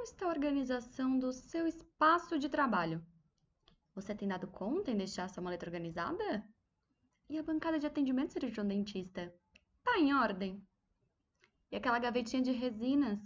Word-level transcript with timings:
como 0.00 0.08
está 0.08 0.24
a 0.24 0.30
organização 0.30 1.18
do 1.18 1.30
seu 1.30 1.66
espaço 1.66 2.38
de 2.38 2.48
trabalho? 2.48 3.04
Você 3.94 4.14
tem 4.14 4.26
dado 4.26 4.46
conta 4.46 4.90
em 4.90 4.96
deixar 4.96 5.28
sua 5.28 5.42
maleta 5.42 5.66
organizada? 5.66 6.42
E 7.28 7.38
a 7.38 7.42
bancada 7.42 7.78
de 7.78 7.86
atendimento 7.86 8.32
cirurgião 8.32 8.66
dentista? 8.66 9.30
Tá 9.84 9.98
em 9.98 10.14
ordem? 10.14 10.66
E 11.70 11.76
aquela 11.76 11.98
gavetinha 11.98 12.42
de 12.42 12.50
resinas? 12.50 13.18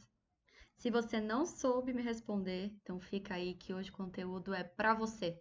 Se 0.76 0.90
você 0.90 1.20
não 1.20 1.46
soube 1.46 1.92
me 1.92 2.02
responder, 2.02 2.72
então 2.82 2.98
fica 2.98 3.34
aí 3.34 3.54
que 3.54 3.72
hoje 3.72 3.90
o 3.90 3.96
conteúdo 3.96 4.52
é 4.52 4.64
para 4.64 4.94
você. 4.94 5.40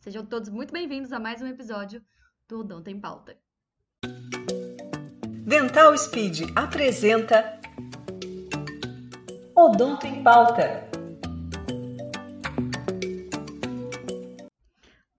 Sejam 0.00 0.26
todos 0.26 0.48
muito 0.48 0.72
bem-vindos 0.72 1.12
a 1.12 1.20
mais 1.20 1.40
um 1.40 1.46
episódio 1.46 2.04
do 2.48 2.58
Odonto 2.58 2.90
em 2.90 3.00
Pauta. 3.00 3.38
Dental 5.46 5.96
Speed 5.96 6.40
apresenta 6.56 7.61
Odonto 9.62 10.08
em 10.08 10.24
Pauta. 10.24 10.90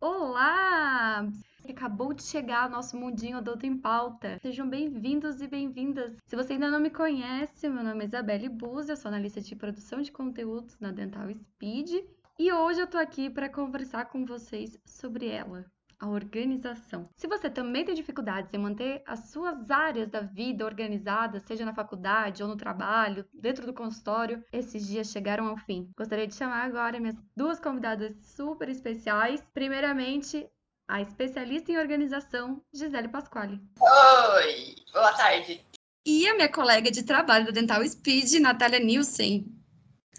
Olá! 0.01 1.25
Acabou 1.69 2.13
de 2.13 2.23
chegar 2.23 2.63
ao 2.63 2.69
nosso 2.69 2.97
mundinho 2.97 3.37
Odonto 3.37 3.65
em 3.65 3.77
Pauta. 3.77 4.37
Sejam 4.41 4.67
bem-vindos 4.67 5.39
e 5.39 5.47
bem-vindas. 5.47 6.17
Se 6.25 6.35
você 6.35 6.53
ainda 6.53 6.69
não 6.69 6.81
me 6.81 6.89
conhece, 6.89 7.69
meu 7.69 7.85
nome 7.85 8.03
é 8.03 8.07
Isabelle 8.07 8.49
Buzzi, 8.49 8.91
eu 8.91 8.97
sou 8.97 9.07
analista 9.07 9.39
de 9.39 9.55
produção 9.55 10.01
de 10.01 10.11
conteúdos 10.11 10.77
na 10.77 10.91
Dental 10.91 11.31
Speed 11.31 12.03
e 12.37 12.51
hoje 12.51 12.81
eu 12.81 12.87
tô 12.87 12.97
aqui 12.97 13.29
para 13.29 13.47
conversar 13.47 14.09
com 14.09 14.25
vocês 14.25 14.77
sobre 14.85 15.29
ela, 15.29 15.65
a 16.03 16.09
organização. 16.09 17.09
Se 17.15 17.27
você 17.27 17.49
também 17.49 17.85
tem 17.85 17.95
dificuldades 17.95 18.53
em 18.53 18.57
manter 18.57 19.01
as 19.07 19.29
suas 19.29 19.71
áreas 19.71 20.09
da 20.09 20.19
vida 20.19 20.65
organizadas, 20.65 21.43
seja 21.43 21.63
na 21.63 21.73
faculdade 21.73 22.43
ou 22.43 22.49
no 22.49 22.57
trabalho, 22.57 23.25
dentro 23.33 23.65
do 23.65 23.73
consultório, 23.73 24.43
esses 24.51 24.85
dias 24.85 25.07
chegaram 25.07 25.47
ao 25.47 25.55
fim. 25.55 25.89
Gostaria 25.97 26.27
de 26.27 26.35
chamar 26.35 26.65
agora 26.65 26.99
minhas 26.99 27.15
duas 27.37 27.57
convidadas 27.57 28.13
super 28.21 28.67
especiais. 28.67 29.41
Primeiramente, 29.53 30.45
a 30.89 31.01
especialista 31.01 31.71
em 31.71 31.77
organização, 31.77 32.61
Gisele 32.73 33.07
Pasquale. 33.07 33.61
Oi, 33.79 34.75
boa 34.91 35.13
tarde. 35.13 35.65
E 36.05 36.27
a 36.27 36.35
minha 36.35 36.51
colega 36.51 36.91
de 36.91 37.03
trabalho 37.03 37.45
da 37.45 37.51
Dental 37.51 37.81
Speed, 37.87 38.41
Natália 38.41 38.79
Nielsen. 38.79 39.45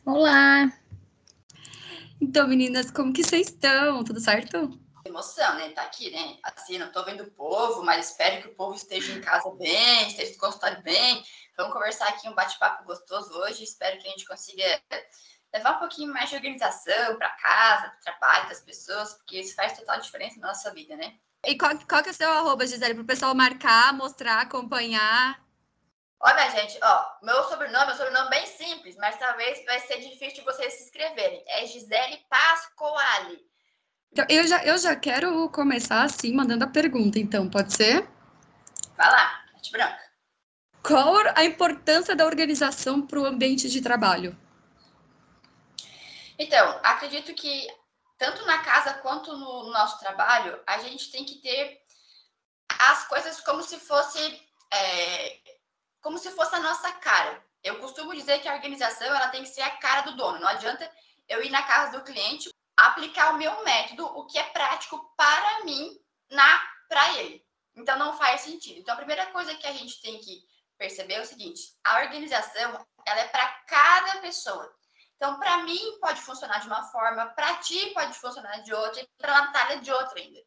Olá! 0.07 0.73
Então, 2.19 2.49
meninas, 2.49 2.91
como 2.91 3.13
que 3.13 3.23
vocês 3.23 3.49
estão? 3.49 4.03
Tudo 4.03 4.19
certo? 4.19 4.83
Emoção, 5.15 5.55
né? 5.55 5.71
Tá 5.71 5.83
aqui, 5.83 6.11
né? 6.11 6.39
Assim, 6.43 6.77
não 6.77 6.91
tô 6.91 7.05
vendo 7.05 7.23
o 7.23 7.31
povo, 7.31 7.85
mas 7.85 8.11
espero 8.11 8.43
que 8.43 8.49
o 8.49 8.55
povo 8.57 8.75
esteja 8.75 9.13
em 9.13 9.21
casa 9.21 9.49
bem, 9.55 10.09
esteja 10.09 10.33
no 10.33 10.39
consultório 10.39 10.83
bem. 10.83 11.25
Vamos 11.57 11.73
conversar 11.73 12.09
aqui 12.09 12.29
um 12.29 12.35
bate-papo 12.35 12.83
gostoso 12.83 13.33
hoje. 13.33 13.63
Espero 13.63 13.97
que 14.01 14.09
a 14.09 14.11
gente 14.11 14.27
consiga 14.27 14.65
levar 15.55 15.77
um 15.77 15.79
pouquinho 15.79 16.13
mais 16.13 16.31
de 16.31 16.35
organização 16.35 17.17
para 17.17 17.31
casa, 17.31 17.91
para 17.91 18.01
trabalho 18.01 18.49
das 18.49 18.59
pessoas, 18.59 19.15
porque 19.15 19.39
isso 19.39 19.55
faz 19.55 19.79
total 19.79 20.01
diferença 20.01 20.41
na 20.41 20.49
nossa 20.49 20.75
vida, 20.75 20.97
né? 20.97 21.15
E 21.47 21.57
qual, 21.57 21.79
qual 21.89 22.03
que 22.03 22.09
é 22.09 22.13
o 22.13 22.15
seu 22.15 22.33
arroba, 22.33 22.67
Gisele, 22.67 22.95
para 22.95 23.05
o 23.05 23.07
pessoal 23.07 23.37
marcar, 23.37 23.93
mostrar, 23.93 24.41
acompanhar? 24.41 25.41
Olha, 26.19 26.51
gente, 26.51 26.77
ó, 26.83 27.19
meu 27.23 27.45
sobrenome 27.45 27.93
é 27.93 27.95
um 27.95 27.97
sobrenome 27.97 28.31
bem 28.31 28.47
simples, 28.47 28.97
mas 28.97 29.17
talvez 29.17 29.65
vai 29.65 29.79
ser 29.79 30.01
difícil 30.01 30.39
de 30.39 30.41
vocês 30.41 30.73
se 30.73 30.85
inscreverem. 30.85 31.45
É 31.47 31.65
Gisele 31.67 32.17
Pascoali. 32.29 33.54
Então, 34.15 34.25
eu 34.29 34.47
já, 34.47 34.65
eu 34.65 34.79
já 34.79 34.95
quero 34.95 35.49
começar 35.49 36.05
assim, 36.05 36.33
mandando 36.33 36.63
a 36.63 36.69
pergunta, 36.69 37.19
então, 37.19 37.51
pode 37.51 37.75
ser? 37.75 38.09
Vai 38.97 39.11
lá, 39.11 39.45
arte 39.53 39.73
branca. 39.73 39.99
Qual 40.81 41.17
a 41.35 41.43
importância 41.45 42.15
da 42.15 42.25
organização 42.25 43.05
para 43.05 43.19
o 43.19 43.27
ambiente 43.27 43.69
de 43.69 43.81
trabalho? 43.81 44.39
Então, 46.39 46.79
acredito 46.85 47.35
que 47.35 47.67
tanto 48.17 48.47
na 48.47 48.59
casa 48.59 48.95
quanto 48.95 49.37
no 49.37 49.73
nosso 49.73 49.99
trabalho, 49.99 50.61
a 50.65 50.79
gente 50.79 51.11
tem 51.11 51.25
que 51.25 51.41
ter 51.43 51.81
as 52.79 53.09
coisas 53.09 53.41
como 53.41 53.65
se 53.65 53.81
fosse 53.81 54.21
é, 54.73 55.39
como 56.01 56.19
se 56.19 56.31
fosse 56.31 56.55
a 56.55 56.61
nossa 56.61 56.93
cara. 56.93 57.45
Eu 57.65 57.81
costumo 57.81 58.15
dizer 58.15 58.39
que 58.39 58.47
a 58.47 58.55
organização 58.55 59.09
ela 59.09 59.27
tem 59.27 59.43
que 59.43 59.49
ser 59.49 59.63
a 59.63 59.71
cara 59.71 60.03
do 60.03 60.17
dono. 60.17 60.39
Não 60.39 60.47
adianta 60.47 60.89
eu 61.29 61.43
ir 61.43 61.51
na 61.51 61.65
casa 61.65 61.99
do 61.99 62.05
cliente 62.05 62.49
aplicar 62.77 63.35
o 63.35 63.39
meu 63.39 63.65
método, 63.65 64.05
o 64.07 64.27
que 64.27 64.39
é 64.39 64.43
prático 64.45 65.13
para 65.17 65.65
mim, 65.65 65.99
na 66.31 66.75
para 66.89 67.19
ele. 67.19 67.45
Então 67.75 67.99
não 67.99 68.17
faz 68.17 68.43
sentido. 68.43 68.81
Então 68.81 68.95
a 68.95 68.99
primeira 68.99 69.27
coisa 69.27 69.55
que 69.55 69.67
a 69.67 69.73
gente 69.73 70.01
tem 70.01 70.19
que 70.21 70.45
perceber 70.79 71.15
é 71.15 71.21
o 71.21 71.27
seguinte: 71.27 71.77
a 71.85 72.01
organização 72.01 72.87
ela 73.07 73.21
é 73.21 73.29
para 73.29 73.47
cada 73.67 74.21
pessoa. 74.21 74.73
Então 75.17 75.39
para 75.39 75.59
mim 75.59 75.99
pode 76.01 76.21
funcionar 76.21 76.61
de 76.61 76.67
uma 76.67 76.83
forma, 76.85 77.27
para 77.27 77.57
ti 77.57 77.91
pode 77.91 78.15
funcionar 78.15 78.59
de 78.63 78.73
outra 78.75 79.01
e 79.01 79.09
para 79.19 79.33
Natália 79.33 79.81
de 79.81 79.93
outra 79.93 80.21
ainda. 80.21 80.41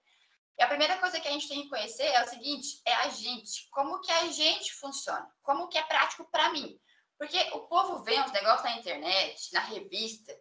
E 0.57 0.63
a 0.63 0.67
primeira 0.67 0.97
coisa 0.97 1.19
que 1.19 1.27
a 1.27 1.31
gente 1.31 1.47
tem 1.47 1.63
que 1.63 1.69
conhecer 1.69 2.05
é 2.05 2.23
o 2.23 2.27
seguinte, 2.27 2.81
é 2.83 2.93
a 2.93 3.09
gente, 3.09 3.67
como 3.69 4.01
que 4.01 4.11
a 4.11 4.27
gente 4.27 4.73
funciona, 4.73 5.29
como 5.43 5.67
que 5.67 5.77
é 5.77 5.83
prático 5.83 6.25
para 6.31 6.49
mim. 6.49 6.79
Porque 7.17 7.39
o 7.53 7.61
povo 7.61 8.03
vê 8.03 8.19
uns 8.19 8.31
negócios 8.31 8.63
na 8.63 8.77
internet, 8.77 9.53
na 9.53 9.59
revista. 9.59 10.33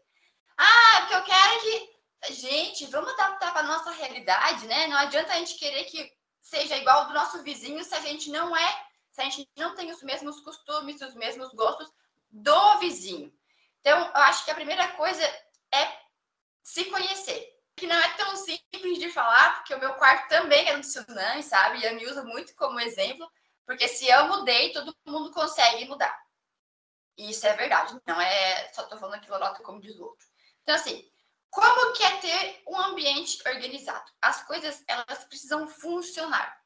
Ah, 0.57 1.01
porque 1.01 1.15
eu 1.15 1.25
quero 1.25 1.55
é 1.55 1.59
que 1.61 1.97
gente, 2.33 2.87
vamos 2.87 3.13
adaptar 3.13 3.53
para 3.53 3.67
nossa 3.67 3.91
realidade, 3.91 4.67
né? 4.67 4.87
Não 4.87 4.97
adianta 4.97 5.33
a 5.33 5.39
gente 5.39 5.59
querer 5.59 5.85
que 5.85 6.13
seja 6.41 6.77
igual 6.77 7.07
do 7.07 7.15
nosso 7.15 7.43
vizinho 7.43 7.83
se 7.85 7.95
a 7.95 8.01
gente 8.01 8.31
não 8.31 8.57
é, 8.57 8.87
se 9.11 9.21
a 9.21 9.25
gente 9.25 9.49
não 9.57 9.75
tem 9.75 9.91
os 9.91 10.03
mesmos 10.03 10.41
costumes, 10.41 11.01
os 11.01 11.15
mesmos 11.15 11.53
gostos 11.53 11.91
do 12.31 12.79
vizinho. 12.79 13.33
Então, 13.81 13.99
eu 13.99 14.17
acho 14.17 14.45
que 14.45 14.51
a 14.51 14.55
primeira 14.55 14.89
coisa 14.89 15.23
é 15.73 15.99
se 16.63 16.85
conhecer 16.87 17.55
que 17.77 17.87
não 17.87 17.97
é 17.97 18.09
tão 18.15 18.35
simples 18.37 18.99
de 18.99 19.11
falar, 19.11 19.57
porque 19.57 19.75
o 19.75 19.79
meu 19.79 19.95
quarto 19.95 20.29
também 20.29 20.67
é 20.69 20.77
um 20.77 20.81
tsunami, 20.81 21.43
sabe? 21.43 21.79
E 21.79 21.85
eu 21.85 21.95
me 21.95 22.07
uso 22.07 22.25
muito 22.25 22.55
como 22.57 22.81
exemplo, 22.81 23.31
porque 23.67 23.87
se 23.87 24.09
eu 24.09 24.29
mudei, 24.29 24.73
todo 24.73 24.97
mundo 25.07 25.31
consegue 25.31 25.85
mudar. 25.85 26.19
E 27.19 27.31
isso 27.31 27.47
é 27.47 27.55
verdade, 27.55 27.99
não 28.07 28.21
é 28.21 28.73
só 28.73 28.83
tô 28.85 28.97
falando 28.97 29.17
aqui 29.17 29.31
lorota 29.31 29.63
como 29.63 29.81
diz 29.81 29.95
o 29.97 30.05
outro. 30.05 30.27
Então, 30.67 30.75
assim, 30.75 31.09
como 31.49 31.93
que 31.93 32.03
é 32.03 32.17
ter 32.17 32.63
um 32.67 32.77
ambiente 32.77 33.41
organizado? 33.47 34.11
As 34.21 34.43
coisas, 34.45 34.83
elas 34.89 35.25
precisam 35.25 35.69
funcionar. 35.69 36.61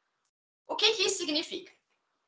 O 0.67 0.75
que 0.75 0.93
que 0.95 1.03
isso 1.03 1.19
significa? 1.19 1.71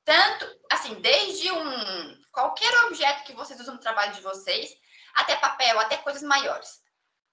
Tanto, 0.04 0.46
assim, 0.70 1.00
desde 1.00 1.50
um 1.50 2.22
qualquer 2.30 2.72
objeto 2.84 3.24
que 3.24 3.32
vocês 3.32 3.58
usam 3.58 3.74
no 3.74 3.80
trabalho 3.80 4.14
de 4.14 4.20
vocês, 4.20 4.76
até 5.14 5.36
papel, 5.36 5.78
até 5.80 5.96
coisas 5.96 6.22
maiores 6.22 6.82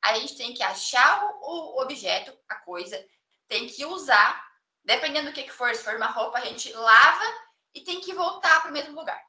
a 0.02 0.14
gente 0.18 0.38
tem 0.38 0.54
que 0.54 0.64
achar 0.64 1.24
o, 1.42 1.82
objeto, 1.82 2.38
a 2.48 2.56
coisa, 2.56 3.04
tem 3.48 3.68
que 3.68 3.86
usar, 3.86 4.44
dependendo 4.84 5.30
do 5.30 5.34
que, 5.34 5.44
que 5.44 5.52
for, 5.52 5.74
se 5.76 5.84
for 5.84 5.96
uma 5.96 6.08
roupa, 6.08 6.38
a 6.38 6.46
gente 6.46 6.72
lava 6.74 7.26
e 7.74 7.82
tem 7.82 8.00
que 8.00 8.14
voltar 8.14 8.62
para 8.62 8.70
o 8.70 8.74
mesmo 8.74 8.96
lugar. 8.96 9.22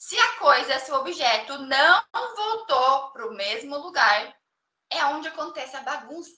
Se 0.00 0.18
a 0.18 0.38
coisa, 0.38 0.78
se 0.78 0.90
o 0.90 0.94
objeto 0.94 1.58
não 1.58 2.02
voltou 2.34 3.10
para 3.10 3.26
o 3.26 3.34
mesmo 3.34 3.76
lugar, 3.76 4.34
é 4.88 5.04
onde 5.04 5.28
acontece 5.28 5.76
a 5.76 5.82
bagunça. 5.82 6.32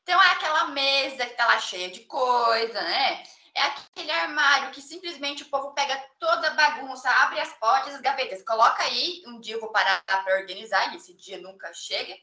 Então, 0.00 0.22
é 0.22 0.30
aquela 0.30 0.68
mesa 0.68 1.26
que 1.26 1.32
está 1.32 1.48
lá 1.48 1.58
cheia 1.58 1.90
de 1.90 2.04
coisa, 2.04 2.80
né? 2.80 3.24
É 3.52 3.62
aquele 3.62 4.12
armário 4.12 4.70
que 4.70 4.80
simplesmente 4.80 5.42
o 5.42 5.50
povo 5.50 5.74
pega 5.74 6.00
toda 6.20 6.46
a 6.46 6.54
bagunça, 6.54 7.10
abre 7.10 7.40
as 7.40 7.52
portas, 7.54 7.96
as 7.96 8.00
gavetas, 8.00 8.44
coloca 8.44 8.84
aí. 8.84 9.24
Um 9.26 9.40
dia 9.40 9.56
eu 9.56 9.60
vou 9.60 9.72
parar 9.72 10.00
para 10.04 10.38
organizar, 10.38 10.92
e 10.92 10.96
esse 10.96 11.12
dia 11.14 11.40
nunca 11.40 11.74
chega. 11.74 12.16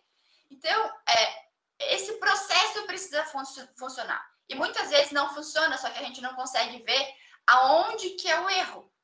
Então, 0.49 0.93
é, 1.09 1.93
esse 1.93 2.13
processo 2.13 2.85
precisa 2.85 3.25
fun 3.25 3.43
funcionar. 3.77 4.25
E 4.47 4.55
muitas 4.55 4.89
vezes 4.89 5.11
não 5.11 5.33
funciona, 5.35 5.77
só 5.77 5.89
que 5.89 5.99
a 5.99 6.03
gente 6.03 6.21
não 6.21 6.35
consegue 6.35 6.81
ver 6.83 7.15
aonde 7.45 8.11
que 8.11 8.29
é 8.29 8.39
o 8.39 8.49
erro. 8.49 8.96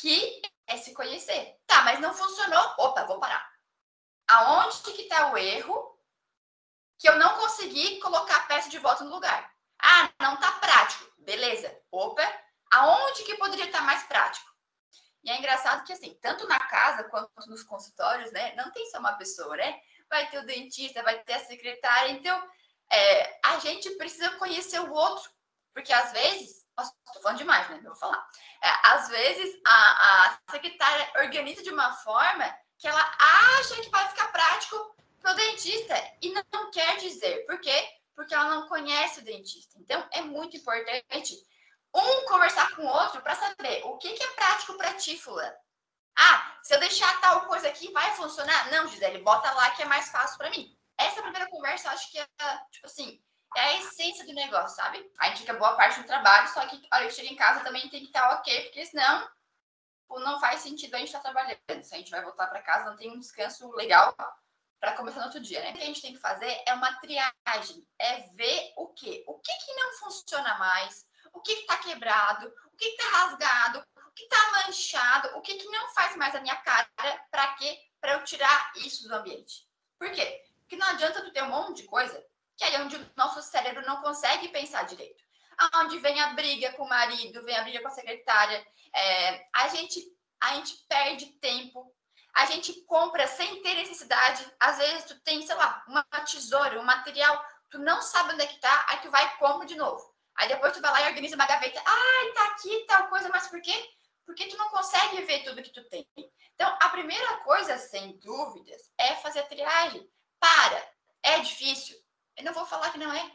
Que 0.00 0.40
é 0.66 0.76
se 0.76 0.94
conhecer. 0.94 1.58
Tá, 1.66 1.82
mas 1.82 2.00
não 2.00 2.14
funcionou. 2.14 2.74
Opa, 2.78 3.04
vou 3.04 3.18
parar. 3.18 3.46
Aonde 4.28 4.80
que 4.82 5.02
está 5.02 5.32
o 5.32 5.38
erro 5.38 5.98
que 6.98 7.08
eu 7.08 7.16
não 7.16 7.36
consegui 7.38 7.98
colocar 8.00 8.36
a 8.36 8.42
peça 8.42 8.68
de 8.68 8.78
volta 8.78 9.04
no 9.04 9.10
lugar? 9.10 9.52
Ah, 9.80 10.10
não 10.20 10.36
tá 10.38 10.52
prático. 10.52 11.10
Beleza. 11.18 11.74
Opa, 11.90 12.22
aonde 12.70 13.24
que 13.24 13.36
poderia 13.36 13.66
estar 13.66 13.82
mais 13.82 14.02
prático? 14.04 14.48
E 15.24 15.30
é 15.30 15.38
engraçado 15.38 15.84
que, 15.84 15.92
assim, 15.92 16.16
tanto 16.20 16.46
na 16.46 16.58
casa 16.58 17.04
quanto 17.04 17.30
nos 17.48 17.62
consultórios, 17.62 18.30
né? 18.32 18.54
Não 18.54 18.70
tem 18.70 18.88
só 18.90 18.98
uma 18.98 19.14
pessoa, 19.14 19.56
né? 19.56 19.80
Vai 20.08 20.30
ter 20.30 20.38
o 20.38 20.46
dentista, 20.46 21.02
vai 21.02 21.22
ter 21.22 21.34
a 21.34 21.44
secretária. 21.44 22.12
Então, 22.12 22.50
é, 22.90 23.40
a 23.44 23.58
gente 23.58 23.90
precisa 23.96 24.30
conhecer 24.38 24.80
o 24.80 24.92
outro. 24.92 25.30
Porque, 25.74 25.92
às 25.92 26.12
vezes... 26.12 26.66
Nossa, 26.78 26.94
tô 27.12 27.20
falando 27.20 27.38
demais, 27.38 27.68
né? 27.68 27.76
Não 27.82 27.90
vou 27.90 27.96
falar. 27.96 28.26
É, 28.62 28.68
às 28.84 29.08
vezes, 29.08 29.60
a, 29.66 30.26
a 30.26 30.38
secretária 30.52 31.10
organiza 31.18 31.62
de 31.62 31.70
uma 31.70 31.92
forma 31.96 32.56
que 32.78 32.86
ela 32.86 33.16
acha 33.58 33.74
que 33.82 33.90
vai 33.90 34.08
ficar 34.08 34.28
prático 34.32 34.96
para 35.20 35.32
o 35.32 35.34
dentista. 35.34 35.94
E 36.22 36.32
não 36.32 36.70
quer 36.70 36.96
dizer. 36.96 37.44
Por 37.46 37.60
quê? 37.60 37.98
porque 38.18 38.34
ela 38.34 38.50
não 38.50 38.66
conhece 38.66 39.20
o 39.20 39.24
dentista. 39.24 39.78
Então, 39.78 40.04
é 40.10 40.20
muito 40.22 40.56
importante 40.56 41.40
um 41.94 42.26
conversar 42.26 42.74
com 42.74 42.82
o 42.82 42.88
outro 42.88 43.22
para 43.22 43.36
saber 43.36 43.80
o 43.84 43.96
que, 43.96 44.12
que 44.12 44.24
é 44.24 44.26
prático 44.32 44.76
para 44.76 44.94
ti, 44.94 45.16
fulano. 45.16 45.54
Ah, 46.16 46.58
se 46.64 46.74
eu 46.74 46.80
deixar 46.80 47.20
tal 47.20 47.46
coisa 47.46 47.68
aqui, 47.68 47.92
vai 47.92 48.10
funcionar? 48.16 48.72
Não, 48.72 48.88
Gisele, 48.88 49.22
bota 49.22 49.48
lá 49.52 49.70
que 49.70 49.82
é 49.82 49.86
mais 49.86 50.08
fácil 50.08 50.36
para 50.36 50.50
mim. 50.50 50.76
Essa 50.98 51.22
primeira 51.22 51.48
conversa, 51.48 51.86
eu 51.86 51.92
acho 51.92 52.10
que 52.10 52.18
é, 52.18 52.26
tipo 52.72 52.86
assim, 52.86 53.22
é 53.56 53.60
a 53.60 53.78
essência 53.78 54.26
do 54.26 54.32
negócio, 54.32 54.76
sabe? 54.76 55.10
A 55.18 55.28
gente 55.28 55.40
fica 55.40 55.54
boa 55.54 55.74
parte 55.74 56.00
do 56.00 56.06
trabalho, 56.06 56.48
só 56.48 56.66
que 56.66 56.86
a 56.90 56.96
hora 56.96 57.06
que 57.06 57.14
chega 57.14 57.28
em 57.28 57.36
casa 57.36 57.64
também 57.64 57.88
tem 57.88 58.00
que 58.00 58.06
estar 58.06 58.34
ok, 58.34 58.64
porque 58.64 58.84
senão 58.86 59.28
não 60.20 60.40
faz 60.40 60.60
sentido 60.60 60.94
a 60.94 60.98
gente 60.98 61.08
estar 61.08 61.20
trabalhando. 61.20 61.58
Se 61.82 61.94
a 61.94 61.98
gente 61.98 62.10
vai 62.10 62.22
voltar 62.22 62.46
para 62.46 62.62
casa, 62.62 62.90
não 62.90 62.96
tem 62.96 63.10
um 63.10 63.18
descanso 63.18 63.70
legal 63.72 64.14
para 64.80 64.92
começar 64.92 65.20
no 65.20 65.26
outro 65.26 65.40
dia, 65.40 65.60
né? 65.60 65.70
O 65.70 65.74
que 65.74 65.82
a 65.82 65.86
gente 65.86 66.02
tem 66.02 66.12
que 66.14 66.20
fazer 66.20 66.62
é 66.66 66.72
uma 66.72 66.94
triagem, 67.00 67.86
é 67.98 68.20
ver 68.34 68.72
o 68.76 68.88
quê? 68.88 69.24
O 69.26 69.38
que, 69.38 69.52
que 69.52 69.74
não 69.74 69.92
funciona 69.98 70.56
mais, 70.58 71.06
o 71.32 71.40
que 71.40 71.52
está 71.52 71.76
que 71.76 71.84
tá 71.84 71.88
quebrado, 71.90 72.52
o 72.72 72.76
que 72.76 72.86
está 72.86 73.08
rasgado, 73.08 73.84
o 73.96 74.12
que 74.12 74.22
está 74.22 74.52
manchado, 74.52 75.38
o 75.38 75.40
que, 75.40 75.54
que 75.54 75.68
não 75.68 75.92
faz 75.94 76.16
mais 76.16 76.34
a 76.34 76.40
minha 76.40 76.56
cara, 76.56 76.88
para 77.30 77.54
quê? 77.54 77.78
Para 78.00 78.12
eu 78.14 78.24
tirar 78.24 78.72
isso 78.76 79.08
do 79.08 79.14
ambiente. 79.14 79.68
Por 79.98 80.10
quê? 80.12 80.44
Porque 80.60 80.76
não 80.76 80.86
adianta 80.88 81.22
tu 81.22 81.32
ter 81.32 81.42
um 81.42 81.48
monte 81.48 81.82
de 81.82 81.88
coisa, 81.88 82.24
que 82.58 82.64
é 82.64 82.82
onde 82.82 82.96
o 82.96 83.10
nosso 83.16 83.40
cérebro 83.40 83.86
não 83.86 84.02
consegue 84.02 84.48
pensar 84.48 84.82
direito. 84.82 85.22
Aonde 85.56 85.98
vem 86.00 86.20
a 86.20 86.34
briga 86.34 86.72
com 86.72 86.82
o 86.82 86.88
marido, 86.88 87.44
vem 87.44 87.56
a 87.56 87.62
briga 87.62 87.80
com 87.80 87.88
a 87.88 87.92
secretária, 87.92 88.66
é, 88.94 89.46
a, 89.54 89.68
gente, 89.68 90.00
a 90.40 90.56
gente 90.56 90.76
perde 90.88 91.26
tempo, 91.38 91.94
a 92.34 92.46
gente 92.46 92.84
compra 92.84 93.26
sem 93.28 93.62
ter 93.62 93.74
necessidade. 93.74 94.44
Às 94.58 94.78
vezes 94.78 95.04
tu 95.04 95.20
tem, 95.20 95.40
sei 95.46 95.54
lá, 95.54 95.84
uma 95.88 96.04
tesoura, 96.24 96.80
um 96.80 96.84
material, 96.84 97.40
tu 97.70 97.78
não 97.78 98.02
sabe 98.02 98.34
onde 98.34 98.42
é 98.42 98.46
que 98.46 98.60
tá, 98.60 98.86
aí 98.88 98.98
tu 98.98 99.10
vai 99.10 99.24
e 99.24 99.38
compra 99.38 99.66
de 99.66 99.76
novo. 99.76 100.02
Aí 100.36 100.48
depois 100.48 100.72
tu 100.72 100.80
vai 100.80 100.90
lá 100.90 101.02
e 101.02 101.08
organiza 101.08 101.36
uma 101.36 101.46
gaveta. 101.46 101.80
Ai, 101.84 102.32
tá 102.32 102.44
aqui 102.46 102.84
tal 102.86 103.08
coisa, 103.08 103.28
mas 103.28 103.46
por 103.46 103.60
quê? 103.60 103.88
Porque 104.26 104.46
tu 104.46 104.56
não 104.56 104.68
consegue 104.70 105.22
ver 105.22 105.44
tudo 105.44 105.62
que 105.62 105.72
tu 105.72 105.88
tem. 105.88 106.06
Então, 106.54 106.76
a 106.80 106.88
primeira 106.88 107.36
coisa, 107.38 107.78
sem 107.78 108.18
dúvidas, 108.18 108.92
é 108.98 109.14
fazer 109.16 109.40
a 109.40 109.46
triagem. 109.46 110.08
Para, 110.40 110.92
é 111.22 111.38
difícil. 111.40 111.96
Eu 112.38 112.44
não 112.44 112.52
vou 112.52 112.64
falar 112.64 112.90
que 112.90 112.98
não 112.98 113.12
é. 113.12 113.32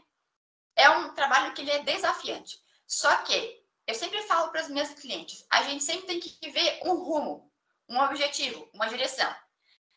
É 0.75 0.89
um 0.89 1.13
trabalho 1.13 1.53
que 1.53 1.61
ele 1.61 1.71
é 1.71 1.83
desafiante. 1.83 2.57
Só 2.87 3.13
que 3.17 3.63
eu 3.85 3.93
sempre 3.93 4.21
falo 4.23 4.49
para 4.49 4.61
os 4.61 4.69
meus 4.69 4.89
clientes, 4.91 5.45
a 5.49 5.61
gente 5.63 5.83
sempre 5.83 6.07
tem 6.07 6.19
que 6.19 6.49
ver 6.49 6.79
um 6.85 6.95
rumo, 6.95 7.51
um 7.89 7.99
objetivo, 7.99 8.69
uma 8.73 8.87
direção. 8.87 9.29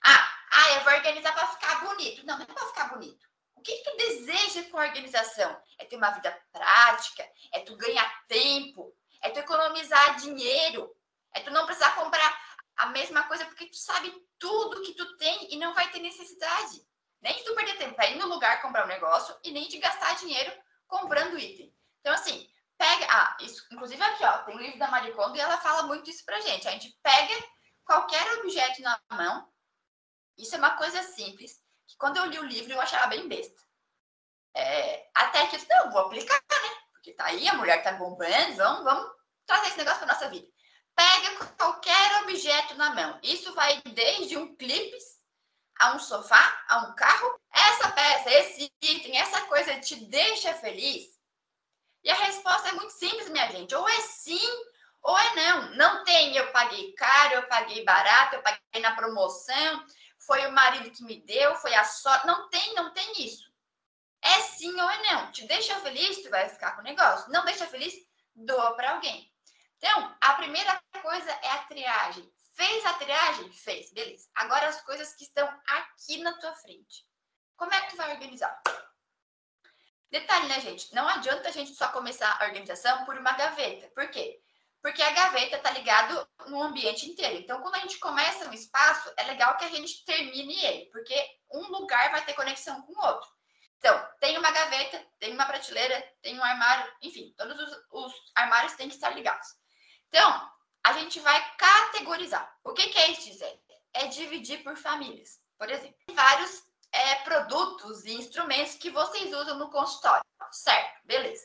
Ah, 0.04 0.38
ah 0.50 0.72
eu 0.72 0.80
vou 0.84 0.92
organizar 0.92 1.32
para 1.32 1.46
ficar 1.46 1.84
bonito. 1.84 2.26
Não, 2.26 2.36
não 2.36 2.42
é 2.42 2.46
para 2.46 2.66
ficar 2.66 2.88
bonito. 2.88 3.24
O 3.54 3.62
que, 3.62 3.76
que 3.76 3.90
tu 3.90 3.96
deseja 3.96 4.64
com 4.70 4.78
a 4.78 4.86
organização? 4.86 5.56
É 5.78 5.84
ter 5.84 5.96
uma 5.96 6.10
vida 6.10 6.36
prática, 6.52 7.28
é 7.52 7.60
tu 7.60 7.76
ganhar 7.76 8.26
tempo, 8.26 8.92
é 9.22 9.30
tu 9.30 9.38
economizar 9.38 10.16
dinheiro, 10.16 10.94
é 11.32 11.40
tu 11.40 11.50
não 11.50 11.64
precisar 11.64 11.94
comprar 11.94 12.44
a 12.76 12.86
mesma 12.86 13.22
coisa 13.24 13.44
porque 13.46 13.66
tu 13.66 13.76
sabe 13.76 14.12
tudo 14.38 14.82
que 14.82 14.94
tu 14.94 15.16
tem 15.16 15.54
e 15.54 15.56
não 15.56 15.74
vai 15.74 15.90
ter 15.90 16.00
necessidade. 16.00 16.84
Nem 17.20 17.36
de 17.36 17.44
tu 17.44 17.54
perder 17.54 17.78
tempo 17.78 17.94
para 17.94 18.08
ir 18.08 18.16
no 18.16 18.26
lugar 18.26 18.60
comprar 18.62 18.84
um 18.84 18.88
negócio 18.88 19.36
e 19.42 19.50
nem 19.50 19.68
de 19.68 19.78
gastar 19.78 20.16
dinheiro 20.16 20.52
comprando 20.86 21.38
item. 21.38 21.74
Então, 22.00 22.12
assim, 22.12 22.48
pega. 22.78 23.06
Ah, 23.10 23.36
isso, 23.40 23.66
inclusive 23.72 24.02
aqui, 24.02 24.24
ó, 24.24 24.38
tem 24.38 24.54
um 24.54 24.60
livro 24.60 24.78
da 24.78 24.88
Maricondo 24.88 25.36
e 25.36 25.40
ela 25.40 25.58
fala 25.58 25.84
muito 25.84 26.08
isso 26.10 26.24
pra 26.24 26.40
gente. 26.40 26.68
A 26.68 26.72
gente 26.72 26.96
pega 27.02 27.34
qualquer 27.84 28.38
objeto 28.38 28.82
na 28.82 29.00
mão. 29.10 29.48
Isso 30.36 30.54
é 30.54 30.58
uma 30.58 30.76
coisa 30.76 31.02
simples, 31.02 31.58
que 31.86 31.96
quando 31.96 32.18
eu 32.18 32.26
li 32.26 32.38
o 32.38 32.44
livro 32.44 32.72
eu 32.72 32.80
achava 32.80 33.06
bem 33.06 33.26
besta. 33.26 33.60
É, 34.54 35.08
até 35.14 35.46
que 35.46 35.56
eu 35.56 35.58
disse, 35.58 35.70
não, 35.70 35.90
vou 35.90 36.02
aplicar, 36.02 36.34
né? 36.34 36.80
Porque 36.92 37.12
tá 37.12 37.26
aí, 37.26 37.48
a 37.48 37.54
mulher 37.54 37.82
tá 37.82 37.92
bombando, 37.92 38.56
vamos, 38.56 38.84
vamos 38.84 39.10
trazer 39.46 39.68
esse 39.68 39.78
negócio 39.78 39.98
pra 39.98 40.12
nossa 40.12 40.28
vida. 40.28 40.46
Pega 40.94 41.46
qualquer 41.58 42.22
objeto 42.22 42.74
na 42.74 42.94
mão. 42.94 43.20
Isso 43.22 43.54
vai 43.54 43.80
desde 43.82 44.36
um 44.36 44.56
clipe 44.56 44.96
a 45.78 45.92
um 45.94 45.98
sofá, 45.98 46.64
a 46.68 46.78
um 46.78 46.94
carro. 46.94 47.40
Essa 47.52 47.90
peça, 47.90 48.30
esse 48.30 48.72
item, 48.80 49.18
essa 49.18 49.42
coisa 49.42 49.78
te 49.80 49.96
deixa 50.06 50.54
feliz? 50.54 51.04
E 52.02 52.10
a 52.10 52.14
resposta 52.14 52.68
é 52.68 52.72
muito 52.72 52.92
simples, 52.92 53.28
minha 53.28 53.50
gente. 53.50 53.74
Ou 53.74 53.88
é 53.88 54.00
sim, 54.00 54.48
ou 55.02 55.18
é 55.18 55.34
não. 55.34 55.74
Não 55.74 56.04
tem, 56.04 56.36
eu 56.36 56.50
paguei 56.52 56.92
caro, 56.92 57.34
eu 57.34 57.48
paguei 57.48 57.84
barato, 57.84 58.36
eu 58.36 58.42
paguei 58.42 58.80
na 58.80 58.94
promoção, 58.94 59.84
foi 60.18 60.46
o 60.46 60.52
marido 60.52 60.90
que 60.90 61.04
me 61.04 61.20
deu, 61.22 61.54
foi 61.56 61.74
a 61.74 61.84
sorte. 61.84 62.26
Não 62.26 62.48
tem, 62.48 62.74
não 62.74 62.92
tem 62.92 63.24
isso. 63.24 63.46
É 64.22 64.40
sim 64.42 64.80
ou 64.80 64.90
é 64.90 65.02
não. 65.02 65.32
Te 65.32 65.46
deixa 65.46 65.78
feliz, 65.80 66.22
tu 66.22 66.30
vai 66.30 66.48
ficar 66.48 66.72
com 66.72 66.80
o 66.80 66.84
negócio. 66.84 67.30
Não 67.32 67.44
deixa 67.44 67.66
feliz, 67.66 67.94
doa 68.34 68.74
para 68.74 68.92
alguém. 68.92 69.32
Então, 69.76 70.16
a 70.20 70.32
primeira 70.34 70.80
coisa 71.02 71.30
é 71.30 71.50
a 71.50 71.58
triagem. 71.64 72.28
Fez 72.56 72.86
a 72.86 72.94
triagem? 72.94 73.52
Fez, 73.52 73.92
beleza. 73.92 74.30
Agora 74.34 74.66
as 74.66 74.80
coisas 74.80 75.14
que 75.14 75.24
estão 75.24 75.46
aqui 75.66 76.18
na 76.22 76.32
tua 76.38 76.54
frente. 76.54 77.06
Como 77.54 77.72
é 77.72 77.80
que 77.82 77.90
tu 77.90 77.96
vai 77.96 78.12
organizar? 78.12 78.58
Detalhe, 80.10 80.48
né, 80.48 80.60
gente? 80.60 80.94
Não 80.94 81.06
adianta 81.06 81.50
a 81.50 81.52
gente 81.52 81.74
só 81.74 81.88
começar 81.88 82.34
a 82.40 82.46
organização 82.46 83.04
por 83.04 83.18
uma 83.18 83.32
gaveta. 83.32 83.88
Por 83.94 84.08
quê? 84.08 84.40
Porque 84.80 85.02
a 85.02 85.12
gaveta 85.12 85.56
está 85.56 85.70
ligado 85.70 86.26
no 86.46 86.62
ambiente 86.62 87.10
inteiro. 87.10 87.36
Então, 87.36 87.60
quando 87.60 87.74
a 87.74 87.80
gente 87.80 87.98
começa 87.98 88.48
um 88.48 88.52
espaço, 88.54 89.12
é 89.18 89.24
legal 89.24 89.58
que 89.58 89.64
a 89.66 89.70
gente 89.70 90.02
termine 90.06 90.64
ele, 90.64 90.86
porque 90.86 91.14
um 91.52 91.68
lugar 91.68 92.10
vai 92.10 92.24
ter 92.24 92.32
conexão 92.32 92.80
com 92.82 92.92
o 92.92 93.04
outro. 93.04 93.28
Então, 93.78 94.08
tem 94.18 94.38
uma 94.38 94.50
gaveta, 94.50 95.06
tem 95.18 95.34
uma 95.34 95.44
prateleira, 95.44 96.02
tem 96.22 96.38
um 96.38 96.42
armário, 96.42 96.90
enfim, 97.02 97.34
todos 97.36 97.58
os, 97.60 97.84
os 97.90 98.12
armários 98.34 98.72
têm 98.74 98.88
que 98.88 98.94
estar 98.94 99.10
ligados. 99.10 99.46
Então, 100.08 100.55
a 100.86 100.92
gente 100.92 101.18
vai 101.18 101.56
categorizar. 101.56 102.56
O 102.62 102.72
que, 102.72 102.88
que 102.88 102.98
é 102.98 103.10
isso, 103.10 103.22
Gisele? 103.22 103.60
É 103.92 104.06
dividir 104.06 104.62
por 104.62 104.76
famílias. 104.76 105.40
Por 105.58 105.68
exemplo, 105.68 105.96
vários 106.14 106.62
é, 106.92 107.16
produtos 107.16 108.04
e 108.04 108.14
instrumentos 108.14 108.76
que 108.76 108.90
vocês 108.90 109.34
usam 109.34 109.58
no 109.58 109.68
consultório. 109.68 110.24
Certo, 110.52 111.00
beleza. 111.04 111.44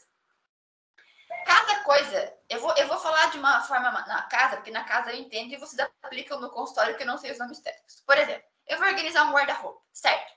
Cada 1.44 1.84
coisa, 1.84 2.38
eu 2.48 2.60
vou, 2.60 2.72
eu 2.78 2.88
vou 2.88 3.00
falar 3.00 3.32
de 3.32 3.40
uma 3.40 3.62
forma 3.64 3.90
na 3.90 4.22
casa, 4.24 4.58
porque 4.58 4.70
na 4.70 4.84
casa 4.84 5.12
eu 5.12 5.20
entendo 5.20 5.54
e 5.54 5.58
vocês 5.58 5.90
aplicam 6.04 6.40
no 6.40 6.52
consultório 6.52 6.96
que 6.96 7.02
eu 7.02 7.08
não 7.08 7.18
sei 7.18 7.32
os 7.32 7.40
nomes 7.40 7.62
técnicos. 7.62 8.04
Por 8.06 8.18
exemplo, 8.20 8.48
eu 8.68 8.78
vou 8.78 8.88
organizar 8.88 9.24
um 9.24 9.32
guarda-roupa, 9.32 9.82
certo? 9.92 10.32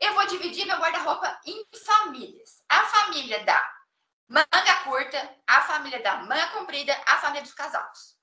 Eu 0.00 0.14
vou 0.14 0.26
dividir 0.28 0.64
meu 0.66 0.78
guarda-roupa 0.78 1.38
em 1.44 1.62
famílias. 1.84 2.62
A 2.70 2.82
família 2.84 3.44
da 3.44 3.76
manga 4.26 4.84
curta, 4.84 5.36
a 5.46 5.60
família 5.60 6.02
da 6.02 6.16
manga 6.22 6.46
comprida, 6.52 6.98
a 7.04 7.18
família 7.18 7.42
dos 7.42 7.52
casados. 7.52 8.15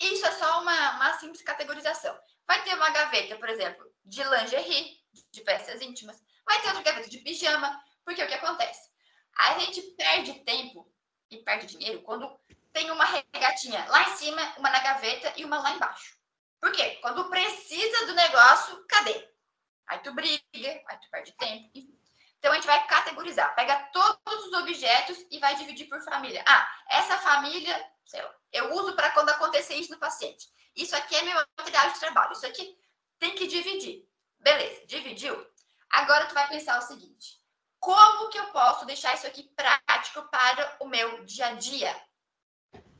Isso 0.00 0.24
é 0.26 0.32
só 0.32 0.60
uma, 0.62 0.96
uma 0.96 1.18
simples 1.18 1.42
categorização. 1.42 2.18
Vai 2.46 2.62
ter 2.62 2.74
uma 2.74 2.90
gaveta, 2.90 3.36
por 3.36 3.48
exemplo, 3.48 3.84
de 4.04 4.22
lingerie, 4.22 4.98
de 5.30 5.40
peças 5.42 5.82
íntimas. 5.82 6.22
Vai 6.46 6.60
ter 6.60 6.68
outra 6.68 6.82
gaveta 6.82 7.08
de 7.08 7.18
pijama, 7.18 7.82
porque 8.04 8.22
o 8.22 8.26
que 8.26 8.34
acontece? 8.34 8.88
A 9.36 9.58
gente 9.58 9.82
perde 9.96 10.34
tempo 10.44 10.90
e 11.30 11.38
perde 11.38 11.66
dinheiro 11.66 12.02
quando 12.02 12.38
tem 12.72 12.90
uma 12.90 13.04
regatinha 13.04 13.84
lá 13.88 14.02
em 14.08 14.16
cima, 14.16 14.54
uma 14.56 14.70
na 14.70 14.80
gaveta 14.80 15.32
e 15.36 15.44
uma 15.44 15.60
lá 15.60 15.72
embaixo. 15.72 16.16
Por 16.60 16.72
quê? 16.72 16.98
Quando 17.02 17.28
precisa 17.28 18.06
do 18.06 18.14
negócio, 18.14 18.84
cadê? 18.88 19.28
Aí 19.86 19.98
tu 20.00 20.12
briga, 20.12 20.42
aí 20.54 20.98
tu 21.00 21.10
perde 21.10 21.32
tempo. 21.32 21.70
Então 22.38 22.52
a 22.52 22.54
gente 22.54 22.66
vai 22.66 22.86
categorizar, 22.86 23.54
pega 23.54 23.88
todos 23.92 24.46
os 24.46 24.52
objetos 24.54 25.18
e 25.30 25.38
vai 25.38 25.56
dividir 25.56 25.88
por 25.88 26.00
família. 26.02 26.44
Ah, 26.46 26.68
essa 26.88 27.18
família, 27.18 27.84
sei 28.08 28.22
lá, 28.22 28.34
eu 28.52 28.72
uso 28.72 28.96
para 28.96 29.10
quando 29.10 29.28
acontecer 29.28 29.74
isso 29.74 29.92
no 29.92 29.98
paciente. 29.98 30.48
Isso 30.74 30.96
aqui 30.96 31.14
é 31.14 31.22
meu 31.22 31.34
material 31.58 31.92
de 31.92 32.00
trabalho. 32.00 32.32
Isso 32.32 32.46
aqui 32.46 32.76
tem 33.18 33.34
que 33.34 33.46
dividir. 33.46 34.08
Beleza, 34.38 34.86
dividiu? 34.86 35.46
Agora 35.90 36.26
tu 36.26 36.34
vai 36.34 36.48
pensar 36.48 36.78
o 36.78 36.82
seguinte: 36.82 37.38
como 37.78 38.30
que 38.30 38.38
eu 38.38 38.46
posso 38.46 38.86
deixar 38.86 39.14
isso 39.14 39.26
aqui 39.26 39.44
prático 39.54 40.22
para 40.30 40.76
o 40.80 40.88
meu 40.88 41.24
dia 41.24 41.48
a 41.48 41.54
dia? 41.54 42.08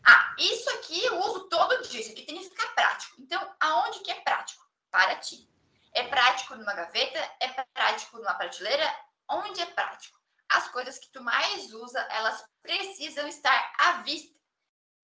Ah, 0.04 0.34
isso 0.38 0.70
aqui 0.70 1.04
eu 1.04 1.18
uso 1.20 1.48
todo 1.48 1.82
dia, 1.88 2.00
isso 2.00 2.12
aqui 2.12 2.22
tem 2.22 2.38
que 2.38 2.48
ficar 2.48 2.68
prático. 2.74 3.20
Então, 3.20 3.54
aonde 3.60 4.00
que 4.00 4.10
é 4.10 4.20
prático? 4.20 4.64
Para 4.90 5.16
ti. 5.16 5.48
É 5.92 6.04
prático 6.04 6.54
numa 6.54 6.74
gaveta? 6.74 7.18
É 7.40 7.48
prático 7.48 8.18
numa 8.18 8.34
prateleira? 8.34 8.94
Onde 9.28 9.60
é 9.60 9.66
prático? 9.66 10.18
As 10.48 10.68
coisas 10.68 10.98
que 10.98 11.10
tu 11.10 11.22
mais 11.22 11.72
usa, 11.72 12.00
elas 12.10 12.44
precisam 12.62 13.26
estar 13.28 13.72
à 13.78 13.92
vista. 14.02 14.37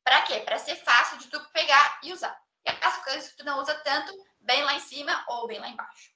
Para 0.05 0.23
quê? 0.23 0.41
Para 0.41 0.59
ser 0.59 0.77
fácil 0.77 1.19
de 1.19 1.29
tu 1.29 1.41
pegar 1.51 1.99
e 2.03 2.13
usar. 2.13 2.39
E 2.65 2.71
as 2.71 3.03
coisas 3.03 3.31
que 3.31 3.39
tu 3.39 3.45
não 3.45 3.59
usa 3.59 3.75
tanto, 3.77 4.13
bem 4.41 4.63
lá 4.63 4.75
em 4.75 4.81
cima 4.81 5.25
ou 5.29 5.47
bem 5.47 5.59
lá 5.59 5.69
embaixo. 5.69 6.13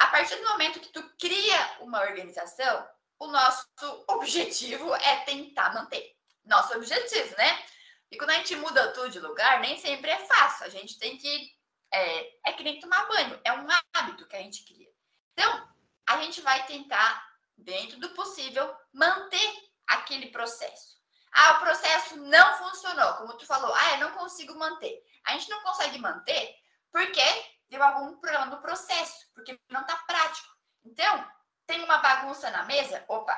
A 0.00 0.06
partir 0.08 0.36
do 0.36 0.48
momento 0.48 0.80
que 0.80 0.88
tu 0.88 1.02
cria 1.18 1.76
uma 1.80 2.00
organização, 2.00 2.88
o 3.18 3.26
nosso 3.28 3.66
objetivo 4.08 4.94
é 4.94 5.16
tentar 5.24 5.72
manter. 5.74 6.14
Nosso 6.44 6.74
objetivo, 6.74 7.36
né? 7.36 7.64
E 8.10 8.16
quando 8.16 8.30
a 8.30 8.34
gente 8.34 8.56
muda 8.56 8.92
tudo 8.92 9.10
de 9.10 9.20
lugar, 9.20 9.60
nem 9.60 9.78
sempre 9.78 10.10
é 10.10 10.18
fácil. 10.26 10.66
A 10.66 10.68
gente 10.68 10.98
tem 10.98 11.16
que. 11.16 11.52
É, 11.92 12.50
é 12.50 12.52
que 12.52 12.64
nem 12.64 12.80
tomar 12.80 13.06
banho, 13.06 13.40
é 13.44 13.52
um 13.52 13.66
hábito 13.92 14.26
que 14.26 14.36
a 14.36 14.40
gente 14.40 14.64
cria. 14.64 14.90
Então, 15.32 15.68
a 16.06 16.20
gente 16.22 16.40
vai 16.40 16.66
tentar, 16.66 17.24
dentro 17.56 17.98
do 18.00 18.10
possível, 18.10 18.74
manter 18.92 19.70
aquele 19.86 20.30
processo. 20.30 20.96
Ah, 21.34 21.54
o 21.54 21.60
processo 21.60 22.16
não 22.16 22.58
funcionou, 22.58 23.14
como 23.14 23.36
tu 23.36 23.44
falou. 23.44 23.74
Ah, 23.74 23.92
eu 23.94 23.98
não 23.98 24.12
consigo 24.12 24.54
manter. 24.56 25.04
A 25.24 25.32
gente 25.32 25.50
não 25.50 25.60
consegue 25.62 25.98
manter 25.98 26.54
porque 26.92 27.24
deu 27.68 27.82
algum 27.82 28.16
problema 28.18 28.46
no 28.46 28.62
processo, 28.62 29.26
porque 29.34 29.58
não 29.68 29.80
está 29.80 29.96
prático. 29.96 30.48
Então, 30.84 31.28
tem 31.66 31.82
uma 31.82 31.98
bagunça 31.98 32.50
na 32.50 32.62
mesa? 32.64 33.04
Opa, 33.08 33.36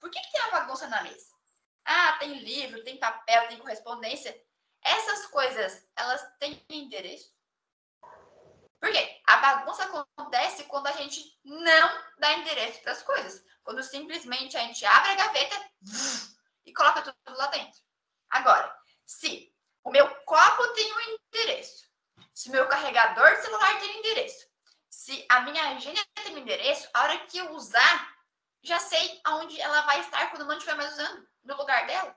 por 0.00 0.10
que, 0.10 0.20
que 0.20 0.32
tem 0.32 0.42
uma 0.42 0.60
bagunça 0.60 0.88
na 0.88 1.02
mesa? 1.02 1.26
Ah, 1.84 2.16
tem 2.18 2.38
livro, 2.40 2.82
tem 2.82 2.98
papel, 2.98 3.46
tem 3.46 3.58
correspondência. 3.58 4.36
Essas 4.82 5.26
coisas, 5.26 5.86
elas 5.94 6.26
têm 6.40 6.64
endereço? 6.68 7.32
Por 8.80 8.90
quê? 8.90 9.20
A 9.24 9.36
bagunça 9.36 9.84
acontece 9.84 10.64
quando 10.64 10.88
a 10.88 10.92
gente 10.92 11.38
não 11.44 12.04
dá 12.18 12.32
endereço 12.32 12.82
para 12.82 12.92
as 12.92 13.02
coisas. 13.02 13.44
Quando 13.62 13.82
simplesmente 13.84 14.56
a 14.56 14.60
gente 14.60 14.84
abre 14.84 15.10
a 15.10 15.14
gaveta 15.14 15.70
e 16.66 16.72
coloca 16.72 17.00
tudo 17.00 17.38
lá 17.38 17.46
dentro. 17.46 17.80
Agora, 18.28 18.76
se 19.06 19.54
o 19.84 19.90
meu 19.90 20.12
copo 20.24 20.66
tem 20.74 20.92
um 20.92 21.00
endereço, 21.00 21.86
se 22.34 22.48
o 22.48 22.52
meu 22.52 22.68
carregador 22.68 23.36
de 23.36 23.42
celular 23.42 23.78
tem 23.78 23.90
um 23.90 23.98
endereço, 24.00 24.46
se 24.90 25.24
a 25.30 25.40
minha 25.40 25.70
agenda 25.70 26.04
tem 26.14 26.34
um 26.34 26.38
endereço, 26.38 26.88
a 26.92 27.02
hora 27.02 27.18
que 27.26 27.38
eu 27.38 27.52
usar, 27.52 28.14
já 28.62 28.78
sei 28.80 29.20
aonde 29.24 29.60
ela 29.60 29.82
vai 29.82 30.00
estar 30.00 30.30
quando 30.30 30.44
não 30.44 30.54
estiver 30.54 30.74
mais 30.74 30.92
usando, 30.92 31.28
no 31.44 31.56
lugar 31.56 31.86
dela. 31.86 32.16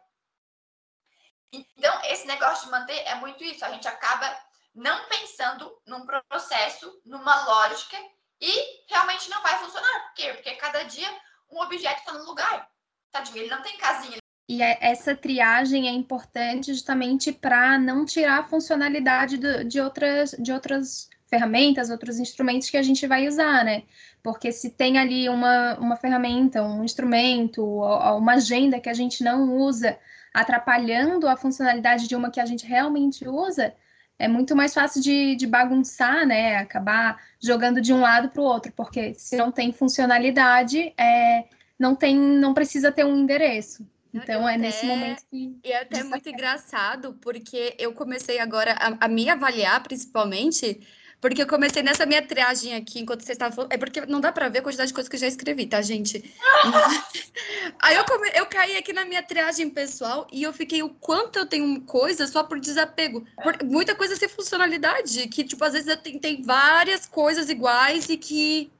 Então, 1.52 2.02
esse 2.06 2.28
negócio 2.28 2.66
de 2.66 2.72
manter 2.72 2.98
é 3.06 3.16
muito 3.16 3.44
isso. 3.44 3.64
A 3.64 3.72
gente 3.72 3.88
acaba 3.88 4.40
não 4.74 5.08
pensando 5.08 5.82
num 5.86 6.06
processo, 6.06 7.02
numa 7.06 7.44
lógica, 7.46 7.98
e 8.42 8.86
realmente 8.88 9.30
não 9.30 9.42
vai 9.42 9.58
funcionar. 9.60 10.08
Por 10.08 10.14
quê? 10.14 10.34
Porque 10.34 10.56
cada 10.56 10.84
dia 10.84 11.22
um 11.50 11.62
objeto 11.62 12.00
está 12.00 12.14
no 12.14 12.24
lugar. 12.26 12.70
Tadinho, 13.12 13.38
ele 13.38 13.50
não 13.50 13.62
tem 13.62 13.78
casinha. 13.78 14.19
E 14.50 14.64
é, 14.64 14.80
essa 14.82 15.16
triagem 15.16 15.88
é 15.88 15.92
importante 15.92 16.74
justamente 16.74 17.32
para 17.32 17.78
não 17.78 18.04
tirar 18.04 18.40
a 18.40 18.44
funcionalidade 18.44 19.38
do, 19.38 19.64
de, 19.64 19.80
outras, 19.80 20.32
de 20.40 20.52
outras 20.52 21.08
ferramentas, 21.28 21.92
outros 21.92 22.18
instrumentos 22.18 22.68
que 22.68 22.76
a 22.78 22.82
gente 22.82 23.06
vai 23.06 23.28
usar, 23.28 23.64
né? 23.64 23.84
Porque 24.24 24.52
se 24.52 24.72
tem 24.72 24.98
ali 24.98 25.30
uma, 25.30 25.78
uma 25.78 25.96
ferramenta, 25.96 26.64
um 26.64 26.84
instrumento, 26.84 27.64
uma 27.64 28.34
agenda 28.34 28.80
que 28.80 28.90
a 28.90 28.94
gente 28.94 29.24
não 29.24 29.56
usa, 29.56 30.00
atrapalhando 30.34 31.28
a 31.28 31.38
funcionalidade 31.38 32.08
de 32.08 32.16
uma 32.16 32.32
que 32.32 32.40
a 32.40 32.46
gente 32.48 32.66
realmente 32.66 33.28
usa, 33.28 33.76
é 34.18 34.28
muito 34.28 34.56
mais 34.56 34.74
fácil 34.74 35.00
de, 35.00 35.36
de 35.36 35.46
bagunçar, 35.46 36.26
né? 36.26 36.56
Acabar 36.56 37.22
jogando 37.40 37.80
de 37.80 37.94
um 37.94 38.02
lado 38.02 38.30
para 38.30 38.42
o 38.42 38.46
outro, 38.46 38.72
porque 38.76 39.14
se 39.14 39.38
não 39.38 39.52
tem 39.52 39.72
funcionalidade, 39.72 40.92
é, 40.98 41.46
não 41.78 41.96
tem, 41.96 42.18
não 42.18 42.56
precisa 42.56 42.92
ter 42.92 43.06
um 43.06 43.16
endereço. 43.16 43.88
Então 44.14 44.42
eu 44.42 44.48
é 44.48 44.56
até, 44.56 44.58
nesse 44.58 44.86
momento 44.86 45.24
que. 45.30 45.60
E 45.64 45.72
é 45.72 45.82
até 45.82 46.04
muito 46.04 46.28
engraçado, 46.30 47.14
porque 47.22 47.76
eu 47.78 47.94
comecei 47.94 48.40
agora 48.40 48.74
a, 48.74 49.06
a 49.06 49.08
me 49.08 49.30
avaliar, 49.30 49.84
principalmente, 49.84 50.82
porque 51.22 51.42
eu 51.42 51.48
comecei 51.48 51.84
nessa 51.84 52.06
minha 52.06 52.26
triagem 52.26 52.74
aqui, 52.76 53.00
enquanto 53.00 53.22
vocês 53.22 53.36
estavam 53.36 53.56
falando. 53.56 53.72
É 53.72 53.78
porque 53.78 54.06
não 54.06 54.20
dá 54.20 54.32
para 54.32 54.50
ver 54.50 54.60
a 54.60 54.62
quantidade 54.62 54.88
de 54.88 54.94
coisas 54.94 55.10
que 55.10 55.16
eu 55.16 55.20
já 55.20 55.28
escrevi, 55.28 55.68
tá, 55.68 55.82
gente? 55.82 56.24
Aí 57.80 57.96
eu, 57.96 58.06
come... 58.06 58.32
eu 58.34 58.46
caí 58.48 58.78
aqui 58.78 58.94
na 58.94 59.06
minha 59.06 59.22
triagem 59.22 59.70
pessoal 59.70 60.28
e 60.32 60.42
eu 60.42 60.52
fiquei 60.52 60.82
o 60.82 60.90
quanto 60.90 61.38
eu 61.38 61.46
tenho 61.46 61.82
coisa 61.82 62.26
só 62.26 62.44
por 62.44 62.60
desapego. 62.60 63.26
Por... 63.44 63.64
Muita 63.64 63.94
coisa 63.96 64.16
sem 64.16 64.28
funcionalidade, 64.28 65.28
que, 65.28 65.44
tipo, 65.44 65.64
às 65.64 65.74
vezes 65.74 65.88
eu 65.88 65.98
tem 65.98 66.42
várias 66.42 67.06
coisas 67.06 67.50
iguais 67.50 68.10
e 68.10 68.18
que. 68.18 68.72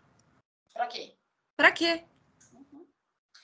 Pra 0.74 0.88
quê? 0.88 1.14
Pra 1.56 1.72
quê? 1.72 2.04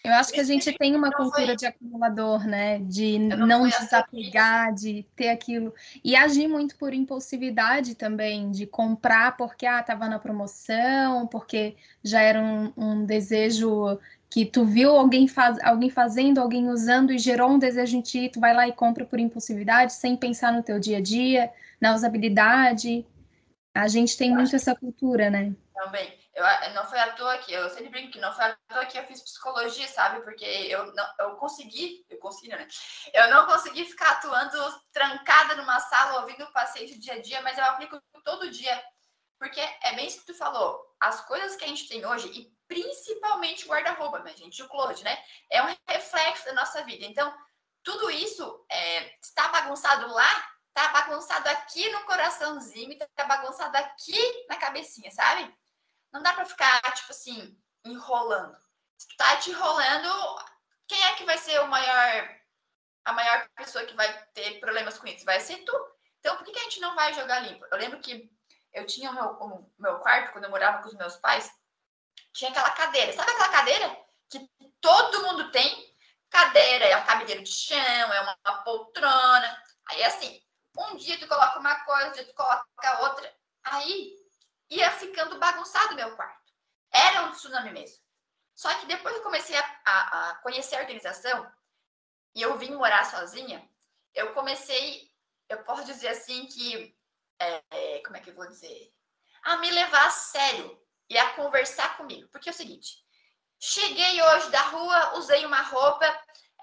Eu 0.05 0.13
acho 0.13 0.31
que 0.31 0.39
a 0.39 0.43
gente 0.43 0.71
tem 0.77 0.95
uma 0.95 1.11
cultura 1.11 1.55
de 1.55 1.65
acumulador, 1.65 2.45
né? 2.45 2.77
De 2.79 3.17
não 3.17 3.67
desapegar, 3.67 4.71
de 4.71 5.03
ter 5.15 5.29
aquilo. 5.29 5.73
E 6.03 6.15
agir 6.15 6.47
muito 6.47 6.75
por 6.75 6.93
impulsividade 6.93 7.95
também, 7.95 8.51
de 8.51 8.67
comprar 8.67 9.35
porque 9.35 9.65
ah, 9.65 9.81
tava 9.81 10.07
na 10.07 10.19
promoção, 10.19 11.25
porque 11.25 11.75
já 12.03 12.21
era 12.21 12.39
um, 12.39 12.71
um 12.77 13.05
desejo 13.05 13.99
que 14.29 14.45
tu 14.45 14.63
viu 14.63 14.91
alguém, 14.95 15.27
faz, 15.27 15.57
alguém 15.63 15.89
fazendo, 15.89 16.39
alguém 16.39 16.69
usando 16.69 17.11
e 17.11 17.17
gerou 17.17 17.49
um 17.49 17.57
desejo 17.57 17.97
em 17.97 18.01
ti, 18.01 18.29
tu 18.29 18.39
vai 18.39 18.53
lá 18.53 18.67
e 18.67 18.73
compra 18.73 19.05
por 19.05 19.19
impulsividade, 19.19 19.93
sem 19.93 20.15
pensar 20.15 20.53
no 20.53 20.61
teu 20.61 20.79
dia 20.79 20.97
a 20.97 21.01
dia, 21.01 21.51
na 21.81 21.95
usabilidade. 21.95 23.03
A 23.73 23.87
gente 23.87 24.15
tem 24.15 24.31
muito 24.31 24.55
essa 24.55 24.75
cultura, 24.75 25.31
né? 25.31 25.51
Também. 25.73 26.24
Eu, 26.35 26.43
não 26.73 26.85
foi 26.85 26.99
à 26.99 27.13
toa 27.13 27.37
que 27.37 27.53
eu 27.53 27.69
sempre 27.69 27.89
brinco 27.89 28.11
que 28.11 28.19
não 28.19 28.33
foi 28.33 28.43
à 28.43 28.57
toa 28.67 28.85
que 28.85 28.97
eu 28.97 29.05
fiz 29.05 29.21
psicologia, 29.21 29.87
sabe? 29.87 30.21
Porque 30.21 30.43
eu 30.43 30.93
não, 30.93 31.07
eu 31.21 31.35
consegui, 31.37 32.05
eu 32.09 32.19
consegui, 32.19 32.49
né? 32.49 32.67
Eu 33.13 33.29
não 33.29 33.45
consegui 33.45 33.85
ficar 33.85 34.11
atuando 34.11 34.57
trancada 34.91 35.55
numa 35.55 35.79
sala 35.79 36.19
ouvindo 36.19 36.43
o 36.43 36.51
paciente 36.51 36.99
dia 36.99 37.13
a 37.13 37.21
dia, 37.21 37.41
mas 37.41 37.57
eu 37.57 37.63
aplico 37.63 37.97
todo 38.25 38.51
dia. 38.51 38.83
Porque 39.39 39.61
é 39.61 39.93
bem 39.95 40.07
isso 40.07 40.19
que 40.19 40.25
tu 40.25 40.33
falou. 40.35 40.85
As 40.99 41.21
coisas 41.21 41.55
que 41.55 41.63
a 41.63 41.67
gente 41.67 41.87
tem 41.87 42.05
hoje, 42.05 42.27
e 42.27 42.51
principalmente 42.67 43.65
o 43.65 43.69
guarda-roupa, 43.69 44.19
minha 44.19 44.35
gente, 44.35 44.61
o 44.61 44.67
closet, 44.67 45.05
né? 45.05 45.17
É 45.49 45.63
um 45.63 45.73
reflexo 45.87 46.45
da 46.45 46.53
nossa 46.53 46.83
vida. 46.83 47.05
Então, 47.05 47.33
tudo 47.81 48.11
isso 48.11 48.65
é, 48.69 49.15
está 49.21 49.47
bagunçado 49.49 50.11
lá, 50.11 50.49
está 50.67 50.89
bagunçado 50.89 51.47
aqui 51.47 51.89
no 51.91 52.03
coraçãozinho, 52.03 52.91
está 52.91 53.23
bagunçado 53.23 53.77
aqui 53.77 54.45
na 54.49 54.57
cabecinha, 54.57 55.09
sabe? 55.11 55.53
Não 56.15 56.23
dá 56.23 56.31
para 56.31 56.45
ficar, 56.45 56.81
tipo 56.93 57.11
assim, 57.11 57.61
enrolando. 57.83 58.57
Se 58.97 59.05
tu 59.09 59.17
tá 59.17 59.35
te 59.35 59.49
enrolando, 59.49 60.39
quem 60.87 61.03
é 61.07 61.13
que 61.15 61.25
vai 61.25 61.37
ser 61.37 61.59
o 61.59 61.67
maior, 61.67 62.39
a 63.03 63.11
maior 63.11 63.49
pessoa 63.53 63.85
que 63.85 63.93
vai 63.93 64.25
ter 64.33 64.61
problemas 64.61 64.97
com 64.97 65.07
isso? 65.07 65.25
Vai 65.25 65.41
ser 65.41 65.57
tu. 65.65 65.73
Então, 66.19 66.37
por 66.37 66.45
que, 66.45 66.53
que 66.53 66.59
a 66.59 66.63
gente 66.63 66.79
não 66.79 66.95
vai 66.95 67.13
jogar 67.13 67.39
limpo? 67.39 67.65
Eu 67.69 67.77
lembro 67.77 67.99
que 67.99 68.31
eu 68.71 68.85
tinha 68.85 69.11
o 69.11 69.13
meu, 69.13 69.25
o 69.25 69.71
meu 69.77 69.99
quarto, 69.99 70.31
quando 70.31 70.45
eu 70.45 70.49
morava 70.49 70.81
com 70.81 70.87
os 70.87 70.95
meus 70.95 71.17
pais, 71.17 71.51
tinha 72.31 72.49
aquela 72.49 72.71
cadeira. 72.71 73.11
Sabe 73.11 73.31
aquela 73.31 73.49
cadeira 73.49 74.05
que 74.29 74.49
todo 74.79 75.21
mundo 75.23 75.51
tem? 75.51 75.93
Cadeira 76.29 76.85
é 76.85 76.95
um 76.95 77.05
cabeleiro 77.05 77.43
de 77.43 77.51
chão, 77.51 77.77
é 77.77 78.21
uma, 78.21 78.37
uma 78.47 78.63
poltrona. 78.63 79.63
Aí, 79.87 80.01
assim, 80.05 80.41
um 80.77 80.95
dia 80.95 81.19
tu 81.19 81.27
coloca 81.27 81.59
uma 81.59 81.75
coisa, 81.83 82.05
outro 82.05 82.23
dia 82.23 82.31
tu 82.31 82.35
coloca 82.37 83.01
outra. 83.01 83.35
Aí 83.65 84.24
ia 84.69 84.91
ficando 84.91 85.39
bagunçado 85.39 85.95
meu 85.95 86.15
quarto. 86.15 86.51
Era 86.91 87.23
um 87.23 87.31
tsunami 87.31 87.71
mesmo. 87.71 88.03
Só 88.55 88.73
que 88.75 88.85
depois 88.85 89.13
que 89.13 89.19
eu 89.19 89.23
comecei 89.23 89.57
a, 89.57 89.81
a, 89.85 90.29
a, 90.29 90.35
conhecer 90.35 90.75
a 90.75 90.81
organização 90.81 91.51
e 92.33 92.41
eu 92.41 92.57
vim 92.57 92.71
morar 92.71 93.03
sozinha, 93.05 93.69
eu 94.13 94.33
comecei, 94.33 95.11
eu 95.49 95.63
posso 95.63 95.83
dizer 95.85 96.07
assim 96.09 96.45
que, 96.47 96.97
é, 97.39 97.63
é, 97.69 97.99
como 98.03 98.15
é 98.15 98.21
que 98.21 98.29
eu 98.29 98.35
vou 98.35 98.47
dizer? 98.47 98.93
A 99.43 99.57
me 99.57 99.69
levar 99.69 100.07
a 100.07 100.11
sério 100.11 100.81
e 101.09 101.17
a 101.17 101.33
conversar 101.33 101.97
comigo. 101.97 102.29
Porque 102.29 102.49
é 102.49 102.51
o 102.51 102.55
seguinte, 102.55 103.03
cheguei 103.59 104.21
hoje 104.21 104.49
da 104.51 104.61
rua, 104.61 105.17
usei 105.17 105.45
uma 105.45 105.61
roupa, 105.61 106.05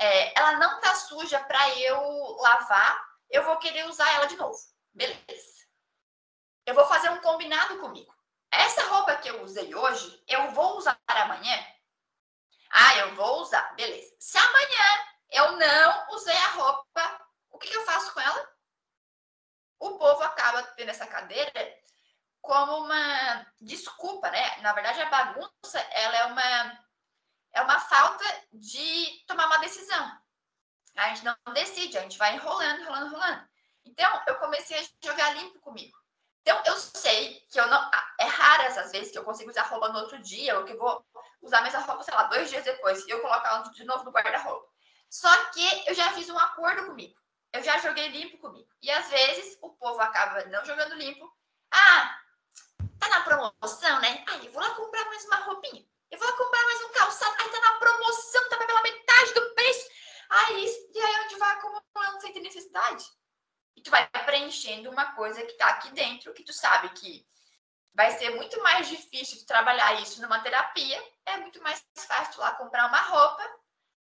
é, 0.00 0.38
ela 0.38 0.58
não 0.58 0.80
tá 0.80 0.94
suja 0.94 1.38
para 1.44 1.78
eu 1.78 2.00
lavar, 2.40 3.04
eu 3.30 3.44
vou 3.44 3.58
querer 3.58 3.86
usar 3.86 4.10
ela 4.14 4.26
de 4.26 4.36
novo. 4.36 4.58
Beleza 4.94 5.51
eu 6.66 6.74
vou 6.74 6.86
fazer 6.86 7.10
um 7.10 7.20
combinado 7.20 7.78
comigo. 7.78 8.14
Essa 8.50 8.86
roupa 8.88 9.16
que 9.16 9.28
eu 9.28 9.42
usei 9.42 9.74
hoje, 9.74 10.22
eu 10.28 10.50
vou 10.52 10.76
usar 10.76 10.98
amanhã? 11.06 11.66
Ah, 12.70 12.96
eu 12.98 13.14
vou 13.14 13.40
usar, 13.40 13.74
beleza. 13.74 14.14
Se 14.18 14.38
amanhã 14.38 15.06
eu 15.30 15.52
não 15.52 16.08
usei 16.10 16.36
a 16.36 16.48
roupa, 16.48 17.26
o 17.50 17.58
que, 17.58 17.72
eu 17.72 17.84
faço 17.84 18.12
com 18.12 18.20
ela? 18.20 18.52
O 19.78 19.98
povo 19.98 20.22
acaba 20.22 20.62
tendo 20.74 20.90
essa 20.90 21.06
cadeira 21.06 21.52
como 22.40 22.84
uma 22.84 23.46
desculpa, 23.60 24.30
né? 24.30 24.60
Na 24.60 24.72
verdade, 24.72 25.00
a 25.00 25.10
bagunça 25.10 25.78
ela 25.90 26.16
é 26.16 26.24
uma 26.26 26.82
é 27.54 27.60
uma 27.60 27.78
falta 27.80 28.24
de 28.52 29.24
tomar 29.26 29.46
uma 29.46 29.58
decisão. 29.58 30.22
A 30.96 31.08
gente 31.08 31.24
não 31.24 31.36
decide, 31.52 31.98
a 31.98 32.02
gente 32.02 32.18
vai 32.18 32.34
enrolando, 32.34 32.80
enrolando, 32.80 33.06
enrolando. 33.06 33.48
Então, 33.84 34.22
eu 34.26 34.36
comecei 34.36 34.78
a 34.78 35.06
jogar 35.06 35.34
limpo 35.34 35.60
comigo. 35.60 36.01
Então, 36.42 36.60
eu 36.66 36.76
sei 36.76 37.40
que 37.50 37.58
eu 37.58 37.66
não. 37.68 37.90
É 38.20 38.24
raras 38.24 38.76
as 38.76 38.92
vezes 38.92 39.10
que 39.10 39.18
eu 39.18 39.24
consigo 39.24 39.50
usar 39.50 39.62
roupa 39.62 39.88
no 39.88 40.00
outro 40.00 40.18
dia, 40.20 40.58
ou 40.58 40.64
que 40.64 40.72
eu 40.72 40.78
vou 40.78 41.04
usar 41.40 41.58
a 41.58 41.62
mesma 41.62 41.80
roupa, 41.80 42.02
sei 42.02 42.14
lá, 42.14 42.24
dois 42.24 42.50
dias 42.50 42.64
depois, 42.64 43.04
e 43.06 43.10
eu 43.10 43.20
colocar 43.20 43.48
ela 43.48 43.62
de 43.62 43.84
novo 43.84 44.04
no 44.04 44.10
guarda-roupa. 44.10 44.68
Só 45.08 45.28
que 45.50 45.88
eu 45.88 45.94
já 45.94 46.10
fiz 46.12 46.28
um 46.30 46.38
acordo 46.38 46.86
comigo. 46.86 47.14
Eu 47.52 47.62
já 47.62 47.78
joguei 47.78 48.08
limpo 48.08 48.38
comigo. 48.38 48.68
E 48.80 48.90
às 48.90 49.08
vezes 49.08 49.58
o 49.60 49.70
povo 49.70 50.00
acaba 50.00 50.44
não 50.46 50.64
jogando 50.64 50.94
limpo. 50.94 51.30
Ah, 51.70 52.18
tá 52.98 53.08
na 53.08 53.20
promoção, 53.20 54.00
né? 54.00 54.24
Aí 54.28 54.46
eu 54.46 54.52
vou 54.52 54.62
lá 54.62 54.70
comprar 54.74 55.04
mais 55.04 55.24
uma 55.26 55.36
roupinha. 55.36 55.84
Eu 56.10 56.18
vou 56.18 56.26
lá 56.26 56.36
comprar 56.36 56.64
mais 56.64 56.82
um 56.84 56.92
calçado. 56.92 57.36
Aí 57.38 57.48
tá 57.50 57.60
na 57.60 57.72
promoção, 57.72 58.48
tá 58.48 58.56
pela 58.56 58.82
metade 58.82 59.34
do 59.34 59.54
preço. 59.54 59.90
Aí, 60.30 60.66
e 60.94 60.98
aí 60.98 61.24
onde 61.24 61.36
vai 61.36 61.50
acumulando 61.52 62.20
sem 62.20 62.32
ter 62.32 62.40
necessidade? 62.40 63.04
E 63.76 63.80
tu 63.80 63.90
vai 63.90 64.08
preenchendo 64.24 64.90
uma 64.90 65.12
coisa 65.12 65.42
que 65.42 65.52
está 65.52 65.66
aqui 65.68 65.90
dentro, 65.92 66.32
que 66.32 66.44
tu 66.44 66.52
sabe 66.52 66.88
que 66.90 67.26
vai 67.94 68.10
ser 68.18 68.30
muito 68.30 68.60
mais 68.62 68.88
difícil 68.88 69.38
tu 69.38 69.46
trabalhar 69.46 70.00
isso 70.00 70.20
numa 70.22 70.40
terapia, 70.40 71.02
é 71.26 71.36
muito 71.38 71.62
mais 71.62 71.84
fácil 71.96 72.34
tu 72.34 72.40
lá 72.40 72.52
comprar 72.52 72.86
uma 72.86 73.00
roupa, 73.00 73.42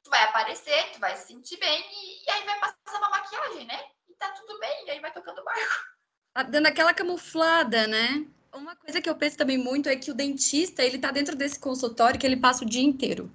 tu 0.02 0.10
vai 0.10 0.22
aparecer, 0.24 0.92
tu 0.92 1.00
vai 1.00 1.16
se 1.16 1.28
sentir 1.28 1.58
bem 1.58 1.84
e, 1.92 2.24
e 2.24 2.30
aí 2.30 2.44
vai 2.44 2.58
passar 2.60 2.98
uma 2.98 3.10
maquiagem, 3.10 3.66
né? 3.66 3.80
E 4.08 4.14
tá 4.14 4.30
tudo 4.30 4.58
bem, 4.58 4.86
e 4.86 4.90
aí 4.90 5.00
vai 5.00 5.12
tocando 5.12 5.40
o 5.40 5.44
barco. 5.44 6.50
dando 6.50 6.66
aquela 6.66 6.94
camuflada, 6.94 7.86
né? 7.86 8.26
Uma 8.52 8.74
coisa 8.74 9.00
que 9.00 9.08
eu 9.08 9.14
penso 9.14 9.36
também 9.36 9.58
muito 9.58 9.88
é 9.88 9.96
que 9.96 10.10
o 10.10 10.14
dentista, 10.14 10.82
ele 10.82 10.98
tá 10.98 11.10
dentro 11.10 11.36
desse 11.36 11.58
consultório 11.58 12.18
que 12.18 12.26
ele 12.26 12.36
passa 12.36 12.64
o 12.64 12.68
dia 12.68 12.82
inteiro. 12.82 13.30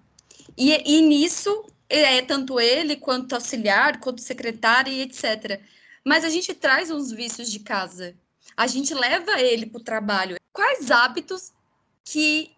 E, 0.57 0.71
e 0.71 1.01
nisso, 1.01 1.65
é 1.87 2.21
tanto 2.21 2.59
ele, 2.59 2.95
quanto 2.95 3.33
auxiliar, 3.33 3.99
quanto 3.99 4.21
secretário 4.21 4.91
e 4.91 5.01
etc. 5.01 5.61
Mas 6.05 6.23
a 6.25 6.29
gente 6.29 6.53
traz 6.53 6.91
uns 6.91 7.11
vícios 7.11 7.49
de 7.49 7.59
casa. 7.59 8.15
A 8.57 8.67
gente 8.67 8.93
leva 8.93 9.39
ele 9.39 9.65
para 9.65 9.79
o 9.79 9.83
trabalho. 9.83 10.37
Quais 10.51 10.91
hábitos 10.91 11.51
que 12.03 12.55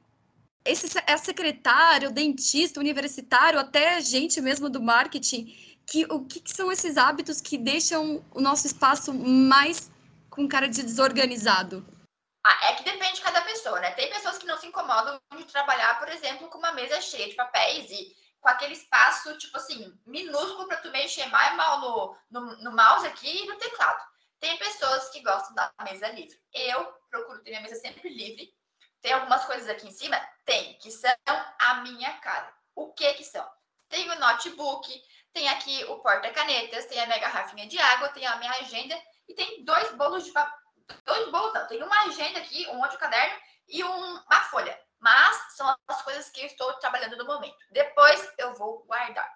esse 0.66 0.88
é 1.06 1.16
secretário, 1.18 2.12
dentista, 2.12 2.80
universitário, 2.80 3.60
até 3.60 4.02
gente 4.02 4.42
mesmo 4.42 4.68
do 4.68 4.82
marketing, 4.82 5.56
que 5.86 6.06
o 6.06 6.26
que, 6.26 6.40
que 6.40 6.52
são 6.52 6.72
esses 6.72 6.98
hábitos 6.98 7.40
que 7.40 7.58
deixam 7.58 8.26
o 8.34 8.42
nosso 8.42 8.66
espaço 8.66 9.14
mais 9.14 9.92
com 10.30 10.48
cara 10.48 10.68
de 10.68 10.82
desorganizado? 10.82 11.86
Ah, 12.44 12.70
é 12.70 12.74
que 12.74 12.84
depende 12.84 13.16
de 13.16 13.22
cada 13.22 13.42
pessoa, 13.42 13.80
né? 13.80 13.92
Tem 13.92 14.10
pessoas 14.10 14.38
que 14.38 14.46
não 14.46 14.58
se 14.58 14.68
incomodam 14.68 15.20
de 15.38 15.46
trabalhar, 15.46 16.00
por 16.00 16.10
exemplo, 16.10 16.48
com 16.50 16.58
uma 16.58 16.74
mesa 16.74 17.00
cheia 17.02 17.28
de 17.28 17.36
papéis 17.36 17.90
e 17.92 18.16
com 18.46 18.50
aquele 18.50 18.74
espaço, 18.74 19.36
tipo 19.40 19.58
assim, 19.58 20.00
minúsculo 20.06 20.68
para 20.68 20.78
tu 20.78 20.92
mexer 20.92 21.26
mais 21.30 21.56
mal 21.56 21.82
no, 21.82 22.18
no, 22.30 22.58
no, 22.58 22.72
mouse 22.74 23.08
aqui 23.08 23.42
e 23.42 23.48
no 23.48 23.58
teclado. 23.58 24.06
Tem 24.40 24.56
pessoas 24.60 25.10
que 25.10 25.24
gostam 25.24 25.56
da 25.56 25.74
mesa 25.84 26.10
livre. 26.10 26.40
Eu 26.54 26.86
procuro 27.10 27.42
ter 27.42 27.50
minha 27.50 27.64
mesa 27.64 27.82
sempre 27.82 28.08
livre. 28.08 28.54
Tem 29.02 29.14
algumas 29.14 29.44
coisas 29.46 29.68
aqui 29.68 29.88
em 29.88 29.92
cima? 29.92 30.16
Tem, 30.46 30.78
que 30.78 30.92
são 30.92 31.12
a 31.58 31.74
minha 31.82 32.14
cara. 32.20 32.54
O 32.76 32.94
que 32.94 33.16
que 33.16 33.24
são? 33.24 33.50
Tem 33.90 34.08
o 34.12 34.20
notebook, 34.20 34.94
tem 35.34 35.50
aqui 35.50 35.84
o 35.86 35.98
porta-canetas, 36.02 36.86
tem 36.86 37.02
a 37.02 37.08
minha 37.08 37.18
garrafinha 37.18 37.66
de 37.66 37.80
água, 37.80 38.10
tem 38.10 38.28
a 38.28 38.36
minha 38.36 38.52
agenda 38.52 38.96
e 39.28 39.34
tem 39.34 39.66
dois 39.66 39.92
bolos 39.96 40.24
de 40.24 40.32
papel. 40.32 40.54
Dois 41.04 41.32
bolos, 41.32 41.52
não. 41.52 41.66
Tem 41.66 41.82
uma 41.82 42.04
agenda 42.04 42.38
aqui, 42.38 42.68
um 42.68 42.80
outro 42.80 43.00
caderno 43.00 43.40
e 43.68 43.84
um, 43.84 44.18
uma 44.18 44.42
folha. 44.52 44.80
Mas 45.00 45.56
são 45.56 45.76
as 45.88 46.02
coisas 46.02 46.30
que 46.30 46.42
eu 46.42 46.46
estou 46.48 46.74
trabalhando 46.76 47.18
no 47.18 47.26
momento. 47.26 47.58
Depois 47.72 48.28
eu 48.38 48.54
vou 48.56 48.84
guardar. 48.86 49.30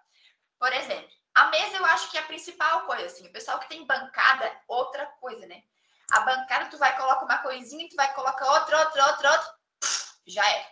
Por 0.57 0.71
exemplo, 0.73 1.09
a 1.35 1.47
mesa 1.47 1.77
eu 1.77 1.85
acho 1.85 2.09
que 2.11 2.17
é 2.17 2.21
a 2.21 2.25
principal 2.25 2.85
coisa, 2.85 3.05
assim. 3.05 3.27
O 3.27 3.31
pessoal 3.31 3.59
que 3.59 3.69
tem 3.69 3.85
bancada, 3.85 4.61
outra 4.67 5.05
coisa, 5.21 5.45
né? 5.45 5.63
A 6.11 6.21
bancada, 6.21 6.69
tu 6.69 6.77
vai 6.77 6.95
colocar 6.97 7.23
uma 7.23 7.37
coisinha, 7.37 7.87
tu 7.89 7.95
vai 7.95 8.13
colocar 8.13 8.45
outra, 8.51 8.79
outra, 8.79 9.05
outra, 9.07 9.31
outra. 9.31 9.55
Já 10.25 10.45
é. 10.49 10.71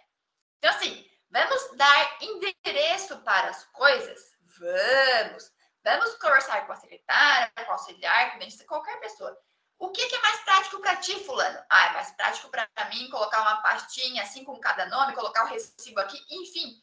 Então, 0.57 0.71
assim, 0.71 1.09
vamos 1.29 1.77
dar 1.77 2.17
endereço 2.21 3.19
para 3.19 3.49
as 3.49 3.63
coisas? 3.65 4.19
Vamos. 4.59 5.51
Vamos 5.83 6.15
conversar 6.17 6.65
com 6.65 6.73
a 6.73 6.75
secretária, 6.75 7.51
com 7.55 7.69
o 7.69 7.71
auxiliar, 7.71 8.37
com 8.39 8.65
qualquer 8.65 8.99
pessoa. 8.99 9.37
O 9.79 9.89
que, 9.89 10.07
que 10.07 10.15
é 10.15 10.21
mais 10.21 10.39
prático 10.41 10.79
para 10.81 10.95
ti, 10.95 11.23
fulano? 11.23 11.63
Ah, 11.69 11.85
é 11.87 11.93
mais 11.93 12.11
prático 12.11 12.49
para 12.49 12.67
mim 12.89 13.09
colocar 13.09 13.41
uma 13.41 13.61
pastinha 13.61 14.23
assim 14.23 14.43
com 14.43 14.59
cada 14.59 14.87
nome, 14.87 15.13
colocar 15.13 15.43
o 15.43 15.47
recibo 15.47 15.99
aqui, 15.99 16.19
enfim. 16.29 16.81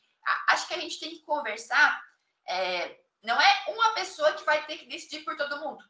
Acho 0.48 0.68
que 0.68 0.74
a 0.74 0.80
gente 0.80 1.00
tem 1.00 1.10
que 1.10 1.20
conversar. 1.20 2.02
É, 2.46 3.00
não 3.22 3.40
é 3.40 3.64
uma 3.68 3.92
pessoa 3.94 4.32
que 4.34 4.44
vai 4.44 4.64
ter 4.66 4.78
que 4.78 4.86
decidir 4.86 5.24
por 5.24 5.36
todo 5.36 5.60
mundo. 5.60 5.84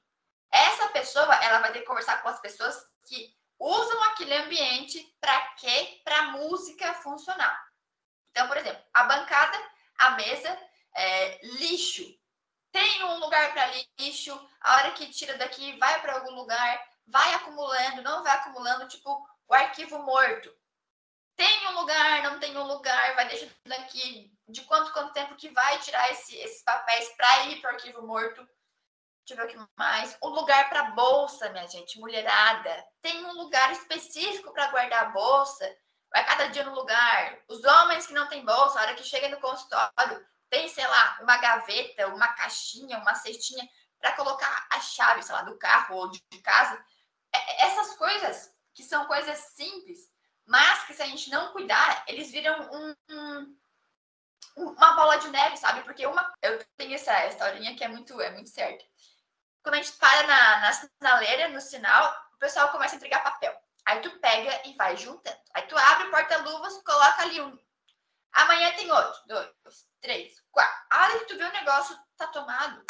Essa 0.51 0.89
pessoa, 0.89 1.35
ela 1.37 1.59
vai 1.59 1.73
ter 1.73 1.81
que 1.81 1.87
conversar 1.87 2.23
com 2.23 2.29
as 2.29 2.41
pessoas 2.41 2.75
que 3.07 3.37
usam 3.59 4.03
aquele 4.05 4.35
ambiente 4.35 5.15
para 5.21 5.41
quê? 5.57 6.01
Para 6.05 6.33
música 6.33 6.95
funcionar. 6.95 7.69
Então, 8.31 8.49
por 8.49 8.57
exemplo, 8.57 8.83
a 8.95 9.05
bancada, 9.05 9.59
a 9.99 10.11
mesa, 10.11 10.59
é, 10.95 11.47
lixo. 11.47 12.05
Tem 12.73 13.05
um 13.05 13.19
lugar 13.19 13.53
para 13.53 13.71
lixo, 13.99 14.49
a 14.61 14.77
hora 14.77 14.91
que 14.93 15.11
tira 15.11 15.37
daqui 15.37 15.77
vai 15.79 16.01
para 16.01 16.15
algum 16.15 16.35
lugar 16.35 16.94
vai 17.07 17.35
acumulando, 17.35 18.03
não 18.03 18.23
vai 18.23 18.33
acumulando, 18.33 18.89
tipo 18.89 19.27
o 19.49 19.55
arquivo 19.55 19.99
morto. 20.01 20.55
Tem 21.37 21.69
um 21.69 21.81
lugar, 21.81 22.23
não 22.23 22.39
tem 22.39 22.57
um 22.57 22.67
lugar, 22.67 23.15
vai 23.15 23.29
deixando 23.29 23.53
aqui 23.73 24.33
de 24.49 24.63
quanto 24.63 24.93
quanto 24.93 25.13
tempo 25.13 25.35
que 25.37 25.49
vai 25.51 25.79
tirar 25.81 26.11
esse, 26.13 26.37
esses 26.37 26.63
papéis 26.63 27.09
para 27.17 27.47
ir 27.47 27.61
para 27.61 27.73
o 27.73 27.75
arquivo 27.75 28.07
morto. 28.07 28.47
Deixa 29.27 29.43
eu 29.43 29.49
ver 29.49 29.59
o 29.59 29.65
que 29.65 29.71
mais. 29.77 30.17
Um 30.23 30.29
lugar 30.29 30.69
para 30.69 30.91
bolsa, 30.91 31.49
minha 31.51 31.67
gente, 31.67 31.99
mulherada. 31.99 32.87
Tem 33.01 33.25
um 33.25 33.33
lugar 33.33 33.73
específico 33.73 34.53
para 34.53 34.71
guardar 34.71 35.07
a 35.07 35.11
bolsa. 35.11 35.77
Vai 36.13 36.25
cada 36.27 36.47
dia 36.49 36.63
no 36.63 36.75
lugar. 36.75 37.39
Os 37.49 37.65
homens 37.65 38.07
que 38.07 38.13
não 38.13 38.29
têm 38.29 38.45
bolsa, 38.45 38.79
a 38.79 38.83
hora 38.83 38.95
que 38.95 39.03
chega 39.03 39.29
no 39.31 39.41
consultório, 39.41 40.25
tem, 40.51 40.69
sei 40.69 40.87
lá, 40.87 41.19
uma 41.23 41.39
gaveta, 41.39 42.09
uma 42.09 42.29
caixinha, 42.35 42.99
uma 42.99 43.15
cestinha 43.15 43.67
para 43.99 44.13
colocar 44.13 44.67
a 44.71 44.81
chave, 44.81 45.23
sei 45.23 45.35
lá, 45.35 45.43
do 45.43 45.59
carro 45.59 45.97
ou 45.97 46.11
de 46.11 46.21
casa 46.43 46.85
essas 47.59 47.97
coisas 47.97 48.53
que 48.73 48.83
são 48.83 49.07
coisas 49.07 49.39
simples, 49.55 50.11
mas 50.47 50.85
que 50.85 50.95
se 50.95 51.03
a 51.03 51.07
gente 51.07 51.31
não 51.31 51.53
cuidar, 51.53 52.05
eles 52.07 52.31
viram 52.31 52.69
um, 52.71 52.95
um, 53.11 53.57
uma 54.57 54.95
bola 54.95 55.17
de 55.17 55.29
neve, 55.29 55.57
sabe? 55.57 55.83
Porque 55.83 56.07
uma, 56.07 56.33
eu 56.43 56.65
tenho 56.77 56.95
essa 56.95 57.27
historinha 57.27 57.75
que 57.77 57.85
é 57.85 57.89
muito, 57.89 58.21
é 58.21 58.31
muito 58.31 58.51
certa. 58.51 58.85
Quando 59.63 59.77
a 59.77 59.79
gente 59.79 59.93
para 59.93 60.27
na, 60.27 60.61
na 60.61 60.73
sinaleira, 60.73 61.49
no 61.49 61.61
sinal, 61.61 62.15
o 62.35 62.39
pessoal 62.39 62.69
começa 62.69 62.95
a 62.95 62.99
entregar 62.99 63.23
papel. 63.23 63.59
Aí 63.87 64.01
tu 64.01 64.11
pega 64.19 64.69
e 64.69 64.75
vai 64.75 64.97
juntando. 64.97 65.39
Aí 65.55 65.63
tu 65.63 65.77
abre 65.77 66.07
o 66.07 66.11
porta-luvas, 66.11 66.83
coloca 66.83 67.23
ali 67.23 67.41
um. 67.41 67.59
Amanhã 68.33 68.73
tem 68.75 68.91
outro. 68.91 69.21
Dois, 69.27 69.87
três, 70.01 70.43
quatro. 70.51 70.87
A 70.91 71.03
hora 71.03 71.19
que 71.21 71.27
tu 71.27 71.39
vê 71.39 71.45
o 71.45 71.53
negócio, 71.53 71.99
tá 72.17 72.27
tomado. 72.29 72.85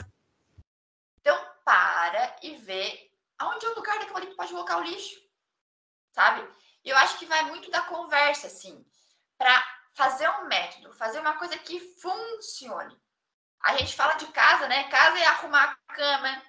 Então, 1.21 1.55
para 1.65 2.37
e 2.43 2.57
vê 2.57 3.11
aonde 3.45 3.67
é 3.67 3.69
o 3.71 3.75
lugar 3.75 3.99
daquilo 3.99 4.17
ali 4.17 4.27
que 4.29 4.37
pode 4.37 4.53
colocar 4.53 4.79
o 4.79 4.83
lixo, 4.83 5.21
sabe? 6.13 6.47
Eu 6.85 6.97
acho 6.99 7.19
que 7.19 7.27
vai 7.27 7.43
muito 7.45 7.71
da 7.71 7.83
conversa, 7.83 8.47
assim, 8.47 8.85
para 9.39 9.65
fazer 9.95 10.29
um 10.29 10.47
método, 10.47 10.93
fazer 10.93 11.21
uma 11.21 11.37
coisa 11.39 11.57
que 11.59 11.81
funcione. 12.01 13.01
A 13.63 13.77
gente 13.77 13.95
fala 13.95 14.15
de 14.15 14.27
casa, 14.29 14.69
né? 14.69 14.89
Casa 14.89 15.19
é 15.19 15.27
arrumar 15.27 15.77
a 15.89 15.95
cama, 15.95 16.43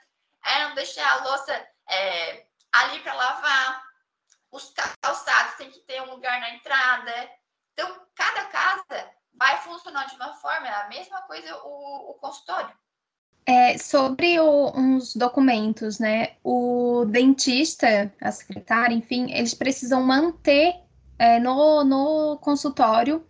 é 0.45 0.63
não 0.63 0.75
deixar 0.75 1.10
a 1.10 1.23
louça 1.23 1.53
é, 1.89 2.47
ali 2.71 2.99
para 3.01 3.13
lavar. 3.13 3.86
Os 4.51 4.73
calçados 5.01 5.55
tem 5.55 5.71
que 5.71 5.79
ter 5.81 6.01
um 6.01 6.12
lugar 6.12 6.39
na 6.39 6.49
entrada. 6.51 7.31
Então, 7.73 8.08
cada 8.15 8.45
casa 8.45 9.15
vai 9.34 9.58
funcionar 9.62 10.05
de 10.05 10.15
uma 10.15 10.34
forma, 10.36 10.67
é 10.67 10.73
a 10.73 10.88
mesma 10.88 11.21
coisa 11.23 11.58
o, 11.63 12.12
o 12.12 12.13
consultório. 12.15 12.77
É, 13.47 13.77
sobre 13.77 14.39
o, 14.39 14.71
uns 14.75 15.15
documentos, 15.15 15.99
né? 15.99 16.34
O 16.43 17.05
dentista, 17.05 18.12
a 18.19 18.31
secretária, 18.31 18.95
enfim, 18.95 19.31
eles 19.31 19.53
precisam 19.53 20.01
manter 20.03 20.75
é, 21.19 21.39
no, 21.39 21.84
no 21.84 22.38
consultório 22.38 23.23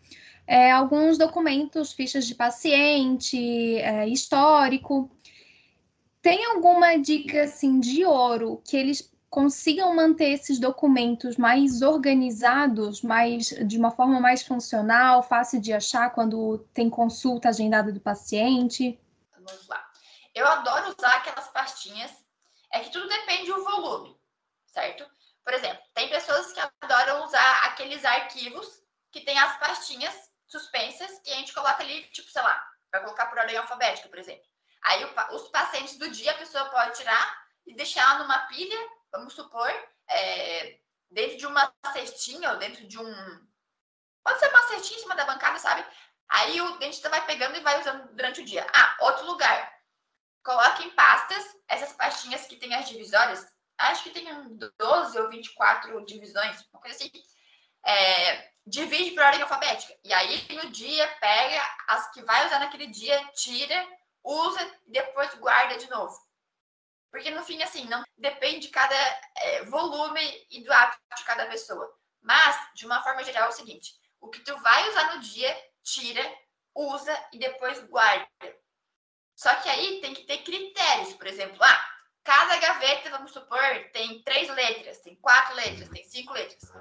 é, 0.48 0.72
alguns 0.72 1.18
documentos, 1.18 1.92
fichas 1.94 2.26
de 2.26 2.36
paciente, 2.36 3.78
é, 3.78 4.08
histórico. 4.08 5.10
Tem 6.22 6.46
alguma 6.46 6.98
dica 6.98 7.44
assim 7.44 7.80
de 7.80 8.06
ouro 8.06 8.62
que 8.66 8.78
eles 8.78 9.12
consigam 9.30 9.94
manter 9.94 10.32
esses 10.32 10.60
documentos 10.60 11.36
mais 11.36 11.82
organizados, 11.82 13.02
mais 13.02 13.48
de 13.48 13.78
uma 13.78 13.92
forma 13.92 14.20
mais 14.20 14.44
funcional, 14.44 15.22
fácil 15.24 15.60
de 15.60 15.74
achar 15.74 16.12
quando 16.12 16.60
tem 16.74 16.90
consulta 16.90 17.50
agendada 17.50 17.92
do 17.92 18.00
paciente? 18.00 18.98
Vamos 19.34 19.68
lá. 19.68 19.85
Eu 20.36 20.46
adoro 20.46 20.94
usar 20.96 21.16
aquelas 21.16 21.48
pastinhas. 21.48 22.12
É 22.72 22.82
que 22.82 22.92
tudo 22.92 23.08
depende 23.08 23.52
do 23.52 23.64
volume, 23.64 24.20
certo? 24.68 25.10
Por 25.44 25.54
exemplo, 25.54 25.82
tem 25.94 26.10
pessoas 26.10 26.52
que 26.52 26.60
adoram 26.82 27.24
usar 27.24 27.66
aqueles 27.66 28.04
arquivos 28.04 28.84
que 29.12 29.22
tem 29.22 29.38
as 29.40 29.58
pastinhas 29.58 30.14
suspensas 30.46 31.22
e 31.26 31.32
a 31.32 31.36
gente 31.36 31.54
coloca 31.54 31.82
ali, 31.82 32.04
tipo, 32.10 32.30
sei 32.30 32.42
lá, 32.42 32.70
vai 32.92 33.02
colocar 33.02 33.28
por 33.28 33.38
ordem 33.38 33.56
alfabética, 33.56 34.10
por 34.10 34.20
exemplo. 34.20 34.44
Aí 34.84 35.06
o, 35.06 35.36
os 35.36 35.48
pacientes 35.50 35.98
do 35.98 36.10
dia 36.10 36.32
a 36.32 36.38
pessoa 36.38 36.66
pode 36.66 36.98
tirar 36.98 37.46
e 37.66 37.74
deixar 37.74 38.20
numa 38.20 38.40
pilha, 38.48 38.78
vamos 39.12 39.34
supor, 39.34 39.72
é, 40.10 40.80
dentro 41.10 41.38
de 41.38 41.48
uma 41.48 41.74
cestinha 41.94 42.52
ou 42.52 42.58
dentro 42.58 42.86
de 42.88 43.00
um. 43.00 43.48
Pode 44.24 44.40
ser 44.40 44.50
uma 44.50 44.68
cestinha 44.68 45.00
em 45.00 45.02
cima 45.02 45.16
da 45.16 45.26
bancada, 45.26 45.58
sabe? 45.60 45.86
Aí 46.28 46.60
o 46.60 46.78
dentista 46.78 47.10
vai 47.10 47.26
pegando 47.26 47.56
e 47.56 47.62
vai 47.62 47.80
usando 47.80 48.14
durante 48.16 48.42
o 48.42 48.46
dia. 48.46 48.68
Ah, 48.74 48.98
outro 49.02 49.26
lugar. 49.26 49.75
Coloque 50.46 50.84
em 50.84 50.92
pastas 50.92 51.44
essas 51.68 51.92
pastinhas 51.94 52.46
que 52.46 52.56
tem 52.56 52.72
as 52.76 52.88
divisórias. 52.88 53.44
Acho 53.80 54.04
que 54.04 54.12
tem 54.12 54.26
12 54.78 55.20
ou 55.20 55.30
24 55.30 56.06
divisões, 56.06 56.64
uma 56.72 56.80
coisa 56.80 56.96
assim. 56.96 57.12
É, 57.84 58.52
divide 58.66 59.12
por 59.16 59.24
ordem 59.24 59.42
alfabética. 59.42 59.98
E 60.04 60.14
aí, 60.14 60.48
no 60.52 60.70
dia, 60.70 61.08
pega 61.20 61.62
as 61.88 62.12
que 62.12 62.22
vai 62.22 62.46
usar 62.46 62.60
naquele 62.60 62.86
dia, 62.86 63.20
tira, 63.34 63.88
usa 64.24 64.80
e 64.86 64.92
depois 64.92 65.34
guarda 65.34 65.78
de 65.78 65.90
novo. 65.90 66.16
Porque 67.10 67.32
no 67.32 67.44
fim, 67.44 67.64
assim, 67.64 67.86
não 67.86 68.04
depende 68.16 68.68
de 68.68 68.70
cada 68.70 68.96
é, 69.38 69.64
volume 69.64 70.22
e 70.52 70.64
do 70.64 70.72
hábito 70.72 71.02
de 71.18 71.24
cada 71.24 71.48
pessoa. 71.48 71.92
Mas, 72.22 72.56
de 72.76 72.86
uma 72.86 73.02
forma 73.02 73.24
geral, 73.24 73.46
é 73.46 73.50
o 73.50 73.52
seguinte: 73.52 73.96
o 74.22 74.30
que 74.30 74.42
tu 74.42 74.56
vai 74.60 74.90
usar 74.90 75.16
no 75.16 75.22
dia, 75.22 75.58
tira, 75.84 76.22
usa 76.76 77.28
e 77.34 77.40
depois 77.40 77.80
guarda. 77.88 78.28
Só 79.36 79.54
que 79.56 79.70
aí 79.70 80.00
tem 80.02 80.14
que 80.14 80.24
ter 80.24 80.38
critérios, 80.40 81.14
por 81.14 81.28
exemplo, 81.28 81.58
ah, 81.62 81.86
cada 82.24 82.58
gaveta, 82.58 83.10
vamos 83.10 83.32
supor, 83.32 83.60
tem 83.92 84.22
três 84.24 84.50
letras, 84.50 85.00
tem 85.00 85.16
quatro 85.16 85.56
letras, 85.56 85.90
tem 85.90 86.04
cinco 86.04 86.34
letras. 86.34 86.72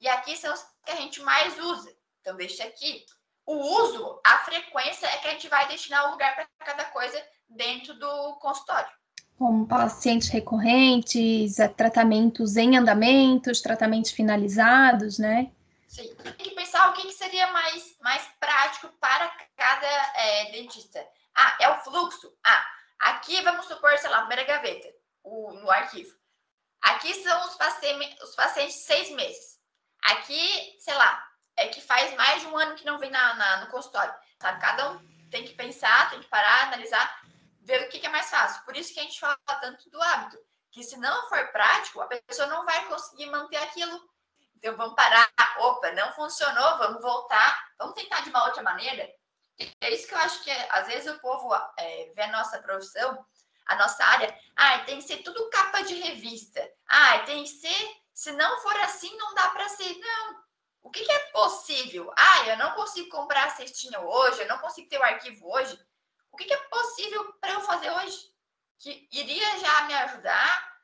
E 0.00 0.08
aqui 0.08 0.36
são 0.36 0.52
os 0.52 0.62
que 0.84 0.90
a 0.90 0.96
gente 0.96 1.20
mais 1.22 1.58
usa. 1.58 1.92
Então, 2.20 2.36
deixa 2.36 2.64
aqui. 2.64 3.04
O 3.46 3.56
uso, 3.82 4.20
a 4.24 4.38
frequência 4.38 5.06
é 5.06 5.18
que 5.18 5.28
a 5.28 5.30
gente 5.30 5.48
vai 5.48 5.66
destinar 5.68 6.06
o 6.06 6.10
lugar 6.12 6.34
para 6.34 6.46
cada 6.58 6.84
coisa 6.86 7.22
dentro 7.48 7.94
do 7.94 8.34
consultório. 8.36 8.90
Como 9.38 9.66
pacientes 9.66 10.28
recorrentes, 10.28 11.56
tratamentos 11.76 12.56
em 12.56 12.76
andamentos, 12.76 13.60
tratamentos 13.60 14.10
finalizados, 14.10 15.18
né? 15.18 15.50
Sim. 15.88 16.14
Tem 16.16 16.34
que 16.34 16.54
pensar 16.54 16.90
o 16.90 16.92
que, 16.92 17.02
que 17.02 17.12
seria 17.12 17.46
mais, 17.50 17.98
mais 18.00 18.22
prático 18.38 18.88
para 18.98 19.28
cada 19.56 19.86
é, 19.86 20.50
dentista. 20.52 21.04
Ah, 21.34 21.56
é 21.60 21.68
o 21.70 21.78
fluxo. 21.78 22.30
Ah, 22.44 22.66
aqui 23.00 23.40
vamos 23.40 23.66
supor, 23.66 23.96
sei 23.98 24.10
lá, 24.10 24.18
primeira 24.20 24.44
gaveta, 24.44 24.88
o, 25.24 25.52
no 25.54 25.70
arquivo. 25.70 26.14
Aqui 26.82 27.14
são 27.22 27.46
os 27.46 27.54
pacientes, 27.54 28.22
os 28.22 28.36
pacientes 28.36 28.84
seis 28.84 29.10
meses. 29.12 29.58
Aqui, 30.02 30.76
sei 30.78 30.94
lá, 30.94 31.26
é 31.56 31.68
que 31.68 31.80
faz 31.80 32.14
mais 32.14 32.42
de 32.42 32.48
um 32.48 32.56
ano 32.56 32.76
que 32.76 32.84
não 32.84 32.98
vem 32.98 33.10
na, 33.10 33.34
na, 33.34 33.56
no 33.62 33.70
consultório. 33.70 34.14
Sabe? 34.40 34.60
Cada 34.60 34.90
um 34.90 35.28
tem 35.30 35.44
que 35.44 35.54
pensar, 35.54 36.10
tem 36.10 36.20
que 36.20 36.28
parar, 36.28 36.68
analisar, 36.68 37.22
ver 37.62 37.82
o 37.82 37.88
que, 37.88 37.98
que 37.98 38.06
é 38.06 38.10
mais 38.10 38.28
fácil. 38.30 38.62
Por 38.64 38.76
isso 38.76 38.92
que 38.92 39.00
a 39.00 39.02
gente 39.02 39.18
fala 39.18 39.38
tanto 39.60 39.88
do 39.90 40.00
hábito. 40.00 40.38
Que 40.70 40.84
se 40.84 40.98
não 40.98 41.28
for 41.30 41.48
prático, 41.48 42.00
a 42.02 42.06
pessoa 42.06 42.46
não 42.48 42.64
vai 42.64 42.84
conseguir 42.86 43.26
manter 43.26 43.56
aquilo. 43.56 43.98
Então 44.58 44.76
vamos 44.76 44.94
parar. 44.96 45.30
Opa, 45.58 45.92
não 45.92 46.12
funcionou, 46.12 46.78
vamos 46.78 47.00
voltar. 47.00 47.72
Vamos 47.78 47.94
tentar 47.94 48.20
de 48.22 48.30
uma 48.30 48.44
outra 48.44 48.62
maneira. 48.62 49.08
É 49.80 49.90
isso 49.90 50.08
que 50.08 50.14
eu 50.14 50.18
acho 50.18 50.42
que 50.42 50.50
às 50.50 50.86
vezes 50.88 51.12
o 51.12 51.20
povo 51.20 51.54
é, 51.78 52.12
vê 52.14 52.22
a 52.22 52.32
nossa 52.32 52.58
profissão, 52.60 53.24
a 53.66 53.76
nossa 53.76 54.04
área. 54.04 54.36
Ah, 54.56 54.80
tem 54.80 54.96
que 54.98 55.06
ser 55.06 55.18
tudo 55.18 55.48
capa 55.50 55.82
de 55.82 55.94
revista. 55.94 56.68
Ah, 56.88 57.20
tem 57.20 57.44
que 57.44 57.50
ser. 57.50 57.96
Se 58.12 58.32
não 58.32 58.60
for 58.60 58.76
assim, 58.80 59.16
não 59.16 59.32
dá 59.34 59.48
para 59.50 59.68
ser. 59.68 59.96
Não, 59.98 60.42
o 60.82 60.90
que, 60.90 61.04
que, 61.04 61.12
é 61.12 61.18
possível? 61.30 62.12
Ah, 62.16 62.46
eu 62.48 62.56
não 62.56 62.72
consigo 62.72 63.10
comprar 63.10 63.46
a 63.46 63.50
cestinha 63.50 64.00
hoje, 64.00 64.40
eu 64.40 64.48
não 64.48 64.58
consigo 64.58 64.88
ter 64.88 64.98
o 64.98 65.04
arquivo 65.04 65.48
hoje. 65.48 65.78
O 66.32 66.36
que, 66.36 66.44
que 66.44 66.52
é 66.52 66.68
possível 66.68 67.32
para 67.40 67.52
eu 67.52 67.60
fazer 67.60 67.90
hoje? 67.92 68.18
Que 68.80 69.08
iria 69.12 69.58
já 69.60 69.82
me 69.82 69.94
ajudar? 69.94 70.77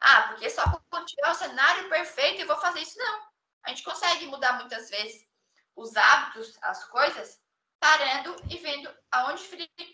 Ah, 0.00 0.28
porque 0.28 0.48
só 0.48 0.62
quando 0.88 1.06
tiver 1.06 1.28
o 1.28 1.34
cenário 1.34 1.88
perfeito 1.88 2.40
eu 2.40 2.46
vou 2.46 2.56
fazer 2.56 2.80
isso. 2.80 2.98
Não. 2.98 3.30
A 3.64 3.68
gente 3.70 3.82
consegue 3.82 4.26
mudar 4.26 4.54
muitas 4.54 4.88
vezes 4.88 5.28
os 5.76 5.96
hábitos, 5.96 6.58
as 6.62 6.84
coisas, 6.86 7.40
parando 7.78 8.34
e 8.50 8.56
vendo 8.58 8.92
aonde 9.10 9.42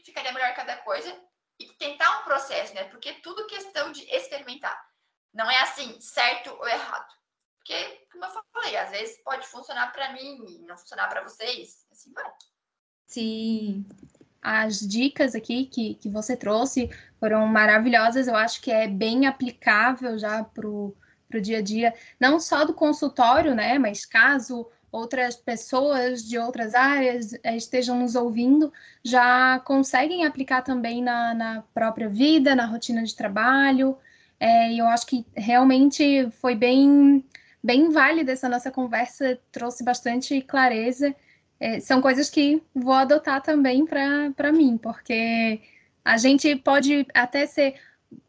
ficaria 0.04 0.32
melhor 0.32 0.54
cada 0.54 0.76
coisa 0.78 1.16
e 1.58 1.66
tentar 1.74 2.20
um 2.20 2.24
processo, 2.24 2.74
né? 2.74 2.84
Porque 2.84 3.14
tudo 3.14 3.46
questão 3.46 3.92
de 3.92 4.02
experimentar. 4.14 4.78
Não 5.32 5.50
é 5.50 5.58
assim, 5.60 6.00
certo 6.00 6.50
ou 6.50 6.68
errado. 6.68 7.14
Porque, 7.58 8.06
como 8.12 8.24
eu 8.24 8.42
falei, 8.52 8.76
às 8.76 8.90
vezes 8.90 9.22
pode 9.22 9.46
funcionar 9.48 9.92
para 9.92 10.12
mim 10.12 10.44
e 10.46 10.58
não 10.60 10.76
funcionar 10.76 11.08
para 11.08 11.22
vocês. 11.22 11.84
Assim 11.90 12.12
vai. 12.12 12.32
Sim. 13.06 13.86
As 14.48 14.78
dicas 14.78 15.34
aqui 15.34 15.66
que, 15.66 15.94
que 15.94 16.08
você 16.08 16.36
trouxe 16.36 16.88
foram 17.18 17.44
maravilhosas. 17.48 18.28
Eu 18.28 18.36
acho 18.36 18.62
que 18.62 18.70
é 18.70 18.86
bem 18.86 19.26
aplicável 19.26 20.16
já 20.16 20.44
para 20.44 20.68
o 20.68 20.94
dia 21.42 21.58
a 21.58 21.62
dia, 21.62 21.92
não 22.20 22.38
só 22.38 22.64
do 22.64 22.72
consultório, 22.72 23.56
né? 23.56 23.76
Mas 23.76 24.06
caso 24.06 24.68
outras 24.92 25.34
pessoas 25.34 26.22
de 26.24 26.38
outras 26.38 26.76
áreas 26.76 27.32
eh, 27.42 27.56
estejam 27.56 27.98
nos 27.98 28.14
ouvindo, 28.14 28.72
já 29.02 29.58
conseguem 29.64 30.24
aplicar 30.24 30.62
também 30.62 31.02
na, 31.02 31.34
na 31.34 31.64
própria 31.74 32.08
vida, 32.08 32.54
na 32.54 32.66
rotina 32.66 33.02
de 33.02 33.16
trabalho. 33.16 33.98
É, 34.38 34.70
e 34.72 34.78
eu 34.78 34.86
acho 34.86 35.06
que 35.06 35.26
realmente 35.34 36.30
foi 36.40 36.54
bem 36.54 37.24
bem 37.64 37.90
válida 37.90 38.30
essa 38.30 38.48
nossa 38.48 38.70
conversa, 38.70 39.40
trouxe 39.50 39.82
bastante 39.82 40.40
clareza. 40.40 41.12
É, 41.58 41.80
são 41.80 42.02
coisas 42.02 42.28
que 42.28 42.62
vou 42.74 42.92
adotar 42.92 43.42
também 43.42 43.86
para 43.86 44.52
mim, 44.52 44.76
porque 44.76 45.60
a 46.04 46.16
gente 46.16 46.54
pode 46.56 47.06
até 47.14 47.46
ser, 47.46 47.80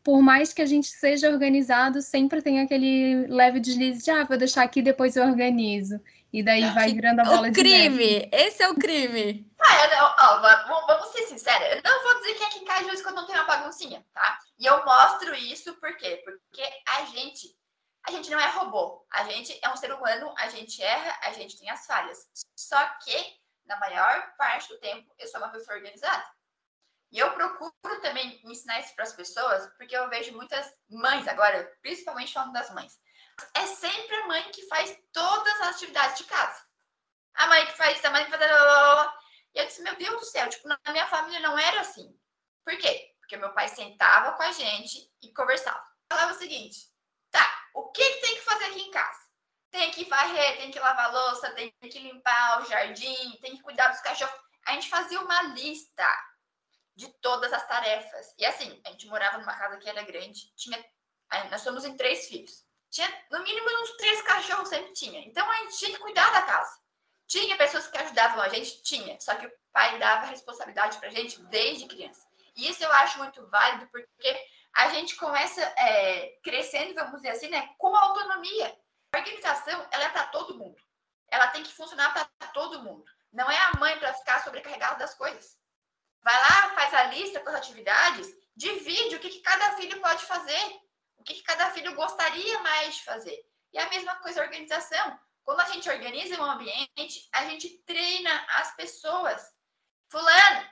por 0.04 0.22
mais 0.22 0.54
que 0.54 0.62
a 0.62 0.66
gente 0.66 0.88
seja 0.88 1.30
organizado, 1.30 2.02
sempre 2.02 2.42
tem 2.42 2.62
aquele 2.62 3.28
leve 3.28 3.60
deslize 3.60 4.04
de, 4.04 4.12
ah, 4.12 4.24
vou 4.24 4.38
deixar 4.38 4.63
aqui, 4.63 4.82
depois 4.82 5.16
eu 5.16 5.26
organizo. 5.26 6.00
E 6.32 6.44
daí 6.44 6.70
vai 6.72 6.94
virando 6.94 7.22
a 7.22 7.24
bola 7.24 7.48
o 7.48 7.52
de 7.52 7.60
crime! 7.60 8.30
Esse 8.32 8.62
é 8.62 8.70
o 8.70 8.76
crime! 8.76 9.50
Ah, 9.60 9.86
eu, 9.86 10.06
ó, 10.06 10.86
vamos 10.88 11.10
ser 11.10 11.24
sinceros, 11.24 11.68
eu 11.68 11.82
não 11.84 12.04
vou 12.04 12.22
dizer 12.22 12.34
que 12.36 12.44
aqui 12.44 12.60
em 12.60 12.66
casa 12.66 12.82
de 12.82 12.88
vez 12.88 13.02
quando 13.02 13.16
não 13.16 13.26
tem 13.26 13.36
uma 13.36 13.46
baguncinha, 13.46 14.06
tá? 14.13 14.40
E 14.60 14.66
eu 14.66 14.84
mostro 14.86 15.34
isso 15.36 15.74
por 15.76 15.96
quê? 15.98 16.22
Porque 16.24 16.62
a 16.98 17.06
gente 17.06 17.56
a 18.08 18.12
gente 18.12 18.30
não 18.30 18.39
é 18.39 18.48
robô. 18.48 19.06
A 19.12 19.24
gente 19.26 19.60
é 19.62 19.70
um 19.70 19.76
ser 19.76 19.91
humano, 19.93 20.34
a 20.38 20.48
gente 20.48 20.82
erra, 20.82 21.20
a 21.24 21.34
gente 21.34 21.60
tem 21.60 21.70
as 21.70 21.86
falhas. 21.86 22.30
Só 22.56 22.84
que, 23.04 23.39
na 23.65 23.78
maior 23.78 24.34
parte 24.38 24.70
do 24.70 24.80
tempo, 24.80 25.13
eu 25.20 25.28
sou 25.28 25.41
uma 25.41 25.50
pessoa 25.50 25.76
organizada. 25.76 26.26
E 27.12 27.20
eu 27.20 27.34
procuro 27.34 28.02
também 28.02 28.39
ensinar 28.46 28.80
isso 28.80 28.96
para 28.96 29.04
as 29.04 29.13
pessoas, 29.13 29.67
porque 29.78 29.96
eu 29.96 30.10
vejo 30.10 30.34
muitas 30.34 30.74
mães 30.89 31.28
agora, 31.28 31.65
principalmente 31.82 32.34
falando 32.34 32.54
das 32.54 32.70
mães. 32.74 32.98
É 33.54 33.65
sempre 33.67 34.15
a 34.15 34.28
mãe 34.28 34.52
que 34.52 34.65
faz 34.67 34.98
todas 35.12 35.62
as 35.62 35.76
atividades 35.76 36.17
de 36.17 36.24
casa. 36.26 36.65
A 37.36 37.48
mãe 37.48 37.65
que 37.65 37.78
faz 37.78 37.98
isso, 37.98 38.08
a 38.08 38.10
mãe 38.10 38.24
que 38.26 38.32
faz. 38.32 38.41
E 39.54 39.60
eu 39.60 39.65
disse, 39.65 39.82
meu 39.82 39.96
Deus 39.98 40.20
do 40.20 40.26
céu, 40.26 40.48
tipo, 40.50 40.67
na 40.67 40.80
minha 40.89 41.08
família 41.08 41.39
não 41.41 41.58
era 41.58 41.82
assim. 41.82 42.17
Por 42.63 42.78
quê? 42.78 43.13
Porque 43.20 43.38
meu 43.38 43.54
pai 43.54 43.67
sentava 43.67 44.32
com 44.38 44.43
a 44.43 44.52
gente 44.54 45.12
e 45.22 45.34
conversava. 45.34 45.86
Falava 46.10 46.34
o 46.34 46.38
seguinte: 46.38 46.89
o 47.78 47.92
que, 47.92 48.04
que 48.04 48.22
tem 48.22 48.36
que 48.36 48.42
fazer 48.42 48.66
aqui 48.66 48.82
em 48.82 48.92
casa? 48.92 49.20
Tem 49.70 49.92
que 49.92 50.06
varrer, 50.06 50.58
tem 50.58 50.72
que 50.72 50.80
lavar 50.80 51.13
louça, 51.13 51.52
tem 51.52 51.72
que 51.80 52.00
limpar 52.00 52.62
o 52.62 52.66
jardim, 52.66 53.38
tem 53.40 53.56
que 53.56 53.62
cuidar 53.62 53.90
dos 53.90 54.02
cachorros. 54.02 54.36
A 54.66 54.74
gente 54.74 54.90
fazia 54.90 55.22
uma 55.22 55.44
lista 55.44 56.08
de 56.96 57.08
todas 57.20 57.54
as 57.54 57.68
tarefas. 57.68 58.34
E 58.36 58.46
assim, 58.46 58.82
a 58.84 58.90
gente 58.90 59.06
morava 59.06 59.38
numa 59.38 59.56
casa 59.56 59.78
que 59.78 59.88
era 59.88 60.02
grande, 60.02 60.52
tinha, 60.56 60.84
nós 61.52 61.62
somos 61.62 61.86
em 61.86 61.96
três 61.96 62.28
filhos. 62.28 62.66
Tinha 62.90 63.08
no 63.30 63.44
mínimo 63.44 63.70
uns 63.84 63.92
três 63.98 64.24
cachorros 64.24 64.70
sempre 64.70 64.94
tinha. 64.94 65.20
Então 65.28 65.48
a 65.48 65.56
gente 65.58 65.78
tinha 65.78 65.92
que 65.92 66.00
cuidar 66.00 66.32
da 66.32 66.42
casa. 66.42 66.80
Tinha 67.28 67.58
pessoas 67.58 67.88
que 67.88 67.98
ajudavam 68.00 68.42
a 68.42 68.50
gente, 68.50 68.82
tinha. 68.82 69.20
Só 69.20 69.36
que 69.36 69.46
o 69.46 69.54
pai 69.72 70.00
dava 70.00 70.26
responsabilidade 70.26 70.98
pra 70.98 71.10
gente 71.10 71.40
desde 71.44 71.86
criança. 71.86 72.26
E 72.56 72.70
isso 72.70 72.84
eu 72.84 72.92
acho 72.92 73.20
muito 73.20 73.46
válido 73.50 73.88
porque 73.92 74.48
a 74.78 74.90
gente 74.90 75.16
começa 75.16 75.60
é, 75.76 76.38
crescendo, 76.44 76.94
vamos 76.94 77.16
dizer 77.16 77.30
assim, 77.30 77.48
né, 77.48 77.74
com 77.80 77.96
autonomia. 77.96 78.80
A 79.12 79.18
organização, 79.18 79.88
ela 79.90 80.04
é 80.04 80.10
para 80.10 80.28
todo 80.28 80.58
mundo. 80.58 80.80
Ela 81.30 81.48
tem 81.48 81.63
que 81.63 81.74
funcionar 81.74 82.13
para 82.13 82.26
todo 82.50 82.84
mundo. 82.84 83.04
Não 83.34 83.50
é 83.50 83.58
a 83.58 83.74
mãe 83.80 83.98
para 83.98 84.13
ficar 84.13 84.44
sobrecarregada 84.44 85.00
das 85.00 85.16
coisas. 85.16 85.58
Vai 86.22 86.36
lá, 86.36 86.76
faz 86.76 86.94
a 86.94 87.04
lista 87.06 87.40
com 87.40 87.50
as 87.50 87.56
atividades, 87.56 88.28
divide 88.56 89.16
o 89.16 89.20
que, 89.20 89.30
que 89.30 89.42
cada 89.42 89.76
filho 89.78 90.00
pode 90.00 90.24
fazer, 90.26 90.80
o 91.18 91.24
que, 91.24 91.34
que 91.34 91.44
cada 91.44 91.72
filho 91.72 91.96
gostaria 91.96 92.60
mais 92.60 92.98
de 92.98 93.04
fazer. 93.04 93.46
E 93.74 93.80
a 93.80 93.90
mesma 93.90 94.16
coisa 94.18 94.42
a 94.42 94.46
organização. 94.46 95.20
Quando 95.44 95.62
a 95.62 95.70
gente 95.70 95.90
organiza 95.90 96.40
um 96.40 96.46
ambiente, 96.46 97.28
a 97.34 97.46
gente 97.46 97.80
treina 97.80 98.46
as 98.50 98.76
pessoas. 98.76 99.44
Fulano, 100.12 100.70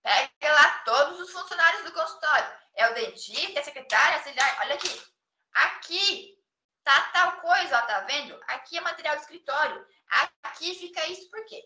pega 0.00 0.52
lá 0.52 0.78
todos 0.84 1.18
os 1.18 1.32
funcionários 1.32 1.82
do 1.82 1.92
consultório 1.92 2.61
é 2.74 2.88
o 2.90 2.94
dentista, 2.94 3.58
é 3.58 3.62
a 3.62 3.64
secretária, 3.64 4.16
auxiliar. 4.16 4.58
Olha 4.60 4.74
aqui. 4.74 5.02
Aqui 5.52 6.38
tá 6.84 7.00
tal 7.12 7.40
coisa, 7.40 7.78
ó, 7.78 7.82
tá 7.82 8.00
vendo? 8.00 8.38
Aqui 8.48 8.76
é 8.76 8.80
material 8.80 9.16
de 9.16 9.22
escritório. 9.22 9.86
Aqui 10.42 10.74
fica 10.74 11.06
isso 11.06 11.30
por 11.30 11.44
quê? 11.46 11.62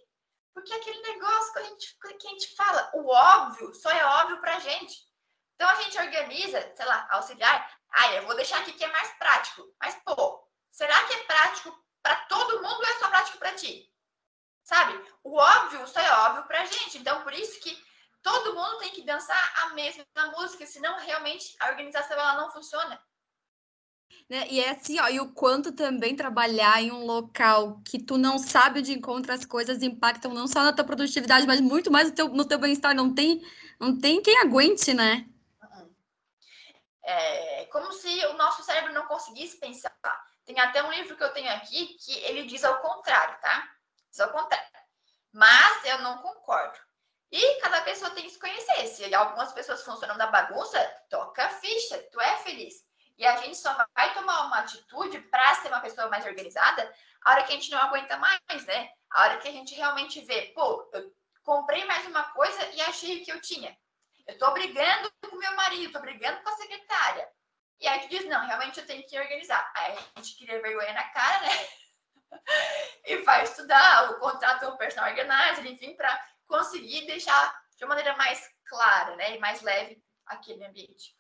Porque 0.53 0.73
é 0.73 0.77
aquele 0.77 1.01
negócio 1.03 1.53
que 1.53 1.59
a 1.59 1.63
gente, 1.65 1.99
que 2.19 2.27
a 2.27 2.31
gente 2.31 2.57
fala, 2.57 2.91
o 2.95 3.09
óbvio 3.09 3.75
só 3.75 3.91
é 3.91 4.05
óbvio 4.05 4.41
pra 4.41 4.59
gente. 4.59 5.07
Então 5.55 5.69
a 5.69 5.75
gente 5.83 5.99
organiza, 5.99 6.73
sei 6.75 6.87
lá, 6.87 7.07
auxiliar. 7.11 7.79
Ah, 7.91 8.13
eu 8.15 8.27
vou 8.27 8.37
deixar 8.37 8.59
aqui 8.61 8.73
que 8.73 8.85
é 8.85 8.93
mais 8.93 9.11
prático. 9.19 9.63
Mas, 9.81 9.95
pô, 10.05 10.47
será 10.71 11.05
que 11.05 11.15
é 11.15 11.25
prático 11.25 11.85
para 12.03 12.17
todo 12.27 12.63
mundo 12.63 12.79
ou 12.79 12.87
é 12.87 12.99
só 12.99 13.09
prático 13.09 13.39
para 13.39 13.55
ti? 13.55 13.91
Sabe? 14.63 14.93
O 15.23 15.37
óbvio 15.37 15.87
só 15.87 16.01
é 16.01 16.13
óbvio 16.27 16.47
pra 16.47 16.65
gente. 16.65 16.99
Então, 16.99 17.23
por 17.23 17.33
isso 17.33 17.61
que 17.61 17.86
todo 18.27 18.57
mundo 18.57 18.79
tem 18.79 18.91
que 18.91 19.03
dançar 19.03 19.55
a 19.63 19.75
mesma 19.75 20.05
música, 20.37 20.67
senão 20.67 20.99
realmente 20.99 21.55
a 21.61 21.69
organização 21.69 22.19
ela 22.19 22.35
não 22.35 22.51
funciona. 22.51 23.01
Né? 24.29 24.49
E 24.51 24.61
é 24.61 24.71
assim, 24.71 24.99
ó, 24.99 25.09
e 25.09 25.21
o 25.21 25.33
quanto 25.33 25.71
também 25.71 26.17
trabalhar 26.17 26.83
em 26.83 26.91
um 26.91 27.07
local 27.07 27.81
que 27.85 28.03
tu 28.03 28.19
não 28.19 28.37
sabe 28.37 28.81
onde 28.81 28.93
encontra 28.93 29.35
as 29.35 29.45
coisas 29.45 29.81
impactam 29.81 30.35
não 30.35 30.49
só 30.49 30.65
na 30.65 30.73
tua 30.73 30.85
produtividade, 30.85 31.47
mas 31.47 31.61
muito 31.61 31.89
mais 31.89 32.09
no 32.09 32.17
teu, 32.17 32.29
no 32.29 32.45
teu 32.45 32.59
bem-estar. 32.59 32.97
Não 32.97 33.15
tem, 33.15 33.41
não 33.79 33.97
tem 33.97 34.21
quem 34.21 34.41
aguente, 34.41 34.93
né? 34.93 35.25
É 37.05 37.67
como 37.67 37.93
se 37.93 38.27
o 38.27 38.33
nosso 38.33 38.65
cérebro 38.65 38.93
não 38.93 39.07
conseguisse 39.07 39.61
pensar. 39.61 39.97
Tem 40.45 40.59
até 40.59 40.83
um 40.83 40.91
livro 40.91 41.17
que 41.17 41.23
eu 41.23 41.33
tenho 41.33 41.53
aqui 41.53 41.97
que 42.01 42.19
ele 42.25 42.45
diz 42.47 42.65
ao 42.65 42.81
contrário, 42.81 43.41
tá? 43.41 43.71
Diz 44.11 44.19
ao 44.19 44.33
contrário. 44.33 44.67
Mas 45.33 45.85
eu 45.85 45.99
não 46.01 46.19
concordo. 46.19 46.86
E 47.31 47.61
cada 47.61 47.81
pessoa 47.83 48.11
tem 48.13 48.25
que 48.25 48.31
se 48.31 48.39
conhecer. 48.39 48.87
Se 48.87 49.15
algumas 49.15 49.53
pessoas 49.53 49.83
funcionam 49.83 50.17
da 50.17 50.29
bagunça, 50.29 50.79
toca 51.11 51.45
a 51.45 51.51
ficha, 51.51 51.99
tu 52.13 52.21
é 52.21 52.37
feliz. 52.39 52.85
E 53.19 53.27
a 53.27 53.37
gente 53.37 53.57
só 53.57 53.75
vai 53.95 54.15
tomar 54.15 54.47
uma 54.47 54.61
atitude 54.61 55.19
para 55.23 55.55
ser 55.57 55.69
uma 55.69 55.81
pessoa 55.81 56.09
mais 56.09 56.25
organizada 56.25 56.95
a 57.27 57.33
hora 57.33 57.43
que 57.43 57.53
a 57.53 57.57
gente 57.57 57.71
não 57.73 57.79
aguenta 57.79 58.17
mais, 58.19 58.67
né? 58.67 58.91
A 59.11 59.23
hora 59.23 59.39
que 59.39 59.49
a 59.49 59.53
gente 59.53 59.75
realmente 59.75 60.21
vê, 60.21 60.53
pô, 60.55 60.89
eu 60.93 61.13
comprei 61.43 61.85
mais 61.85 62.07
uma 62.07 62.23
coisa 62.31 62.65
e 62.75 62.81
achei 62.83 63.25
que 63.25 63.33
eu 63.33 63.41
tinha. 63.41 63.77
Eu 64.27 64.39
tô 64.39 64.53
brigando 64.53 65.11
com 65.29 65.37
meu 65.37 65.57
marido, 65.57 65.93
tô 65.93 66.01
brigando 66.01 66.41
com 66.43 66.49
a 66.49 66.57
secretária. 66.57 67.29
E 67.81 67.89
aí 67.89 68.01
tu 68.01 68.09
diz, 68.09 68.25
não, 68.27 68.47
realmente 68.47 68.79
eu 68.79 68.87
tenho 68.87 69.05
que 69.07 69.19
organizar. 69.19 69.73
Aí 69.75 69.99
a 70.15 70.23
gente 70.23 70.37
cria 70.37 70.63
vergonha 70.63 70.93
na 70.93 71.03
cara, 71.09 71.41
né? 71.41 71.69
e 73.07 73.17
vai 73.19 73.43
estudar 73.43 74.13
o 74.13 74.21
contrato 74.21 74.67
o 74.67 74.77
personal 74.77 75.11
organizer, 75.11 75.67
enfim, 75.67 75.97
para 75.97 76.29
conseguir 76.47 77.07
deixar 77.07 77.55
de 77.77 77.85
uma 77.85 77.95
maneira 77.95 78.17
mais 78.17 78.41
clara, 78.65 79.17
né, 79.17 79.37
e 79.37 79.39
mais 79.39 79.63
leve 79.63 80.03
aquele 80.27 80.65
ambiente. 80.65 81.15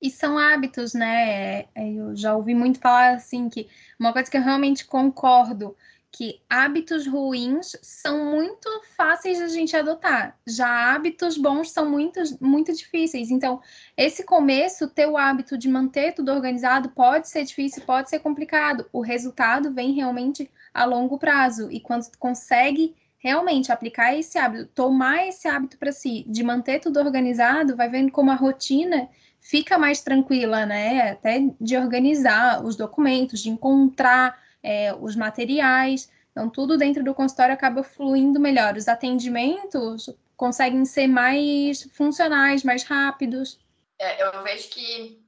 E 0.00 0.10
são 0.10 0.38
hábitos, 0.38 0.92
né? 0.92 1.60
É, 1.74 1.90
eu 1.90 2.14
já 2.14 2.36
ouvi 2.36 2.54
muito 2.54 2.78
falar 2.78 3.14
assim 3.14 3.48
que 3.48 3.68
uma 3.98 4.12
coisa 4.12 4.30
que 4.30 4.36
eu 4.36 4.42
realmente 4.42 4.84
concordo 4.84 5.74
que 6.12 6.40
hábitos 6.48 7.06
ruins 7.06 7.76
são 7.82 8.30
muito 8.30 8.68
fáceis 8.96 9.36
de 9.36 9.44
a 9.44 9.48
gente 9.48 9.76
adotar. 9.76 10.38
Já 10.46 10.94
hábitos 10.94 11.36
bons 11.36 11.70
são 11.70 11.90
muito, 11.90 12.20
muito 12.40 12.72
difíceis. 12.72 13.30
Então, 13.30 13.60
esse 13.96 14.24
começo, 14.24 14.88
ter 14.88 15.06
o 15.06 15.18
hábito 15.18 15.58
de 15.58 15.68
manter 15.68 16.14
tudo 16.14 16.32
organizado, 16.32 16.88
pode 16.90 17.28
ser 17.28 17.44
difícil, 17.44 17.82
pode 17.84 18.08
ser 18.08 18.20
complicado. 18.20 18.88
O 18.94 19.02
resultado 19.02 19.72
vem 19.74 19.92
realmente 19.92 20.50
a 20.72 20.86
longo 20.86 21.18
prazo. 21.18 21.70
E 21.70 21.80
quando 21.80 22.10
tu 22.10 22.18
consegue 22.18 22.96
realmente 23.26 23.72
aplicar 23.72 24.14
esse 24.14 24.38
hábito, 24.38 24.66
tomar 24.66 25.26
esse 25.26 25.48
hábito 25.48 25.76
para 25.76 25.90
si, 25.90 26.24
de 26.28 26.44
manter 26.44 26.78
tudo 26.78 27.00
organizado, 27.00 27.74
vai 27.74 27.88
vendo 27.88 28.12
como 28.12 28.30
a 28.30 28.36
rotina 28.36 29.08
fica 29.40 29.76
mais 29.76 30.00
tranquila, 30.00 30.64
né? 30.64 31.10
Até 31.10 31.40
de 31.60 31.76
organizar 31.76 32.64
os 32.64 32.76
documentos, 32.76 33.40
de 33.40 33.50
encontrar 33.50 34.40
é, 34.62 34.94
os 34.94 35.16
materiais. 35.16 36.08
Então, 36.30 36.48
tudo 36.48 36.78
dentro 36.78 37.02
do 37.02 37.14
consultório 37.14 37.52
acaba 37.52 37.82
fluindo 37.82 38.38
melhor. 38.38 38.76
Os 38.76 38.86
atendimentos 38.86 40.08
conseguem 40.36 40.84
ser 40.84 41.08
mais 41.08 41.82
funcionais, 41.94 42.62
mais 42.62 42.84
rápidos. 42.84 43.58
É, 43.98 44.22
eu 44.22 44.44
vejo 44.44 44.68
que 44.68 45.20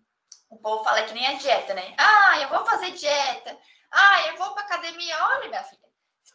o 0.51 0.57
povo 0.57 0.85
fala 0.85 1.03
que 1.03 1.15
nem 1.15 1.27
a 1.27 1.33
dieta, 1.33 1.75
né? 1.75 1.95
Ah, 1.99 2.43
eu 2.43 2.49
vou 2.49 2.65
fazer 2.65 2.93
dieta. 2.93 3.57
Ah, 3.91 4.29
eu 4.29 4.37
vou 4.37 4.55
para 4.55 4.63
academia. 4.63 5.17
Olha, 5.21 5.49
minha 5.49 5.63
filha, 5.65 5.88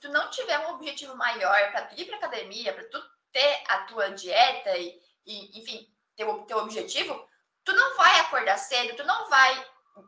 tu 0.04 0.10
não 0.10 0.30
tiver 0.30 0.60
um 0.60 0.72
objetivo 0.72 1.16
maior 1.16 1.72
para 1.72 1.86
tu 1.86 1.96
ir 1.98 2.06
para 2.06 2.18
academia, 2.18 2.74
para 2.74 2.84
tu 2.90 3.02
ter 3.32 3.64
a 3.70 3.78
tua 3.84 4.12
dieta 4.12 4.78
e, 4.78 5.02
e 5.26 5.58
enfim, 5.58 5.90
ter 6.14 6.26
o 6.26 6.44
teu 6.46 6.58
objetivo, 6.58 7.26
tu 7.64 7.72
não 7.72 7.96
vai 7.96 8.20
acordar 8.20 8.58
cedo, 8.58 8.98
tu 8.98 9.06
não 9.06 9.30
vai 9.30 9.66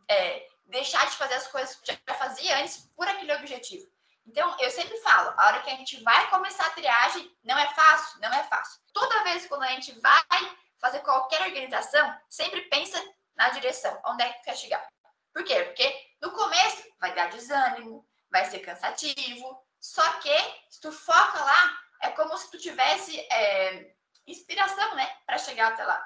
é, 0.10 0.50
deixar 0.66 1.06
de 1.06 1.16
fazer 1.16 1.36
as 1.36 1.48
coisas 1.48 1.78
que 1.78 1.94
já 1.94 2.14
fazia 2.16 2.60
antes 2.60 2.92
por 2.94 3.08
aquele 3.08 3.34
objetivo. 3.36 3.90
Então, 4.28 4.54
eu 4.60 4.70
sempre 4.70 4.98
falo, 4.98 5.34
a 5.38 5.48
hora 5.48 5.62
que 5.62 5.70
a 5.70 5.76
gente 5.76 6.04
vai 6.04 6.30
começar 6.30 6.66
a 6.66 6.72
triagem, 6.72 7.34
não 7.42 7.58
é 7.58 7.74
fácil, 7.74 8.20
não 8.20 8.34
é 8.34 8.44
fácil. 8.44 8.82
Toda 8.92 9.24
vez 9.24 9.46
quando 9.46 9.64
a 9.64 9.68
gente 9.68 9.98
vai 10.02 10.58
fazer 10.78 11.00
qualquer 11.00 11.42
organização, 11.44 12.20
sempre 12.30 12.64
pensa 12.64 13.02
na 13.34 13.48
direção, 13.50 13.98
onde 14.08 14.24
é 14.24 14.34
que 14.34 14.44
quer 14.44 14.58
chegar. 14.58 14.86
Por 15.32 15.46
quê? 15.46 15.64
Porque 15.64 16.12
no 16.22 16.32
começo 16.32 16.84
vai 17.00 17.16
dar 17.16 17.30
desânimo, 17.30 18.06
vai 18.30 18.44
ser 18.46 18.60
cansativo, 18.60 19.65
só 19.86 20.14
que 20.14 20.36
se 20.68 20.82
tu 20.82 20.92
foca 20.92 21.44
lá, 21.44 21.80
é 22.02 22.10
como 22.10 22.36
se 22.38 22.50
tu 22.50 22.58
tivesse 22.58 23.20
é, 23.32 23.94
inspiração, 24.26 24.96
né, 24.96 25.06
para 25.28 25.38
chegar 25.38 25.68
até 25.68 25.86
lá. 25.86 26.04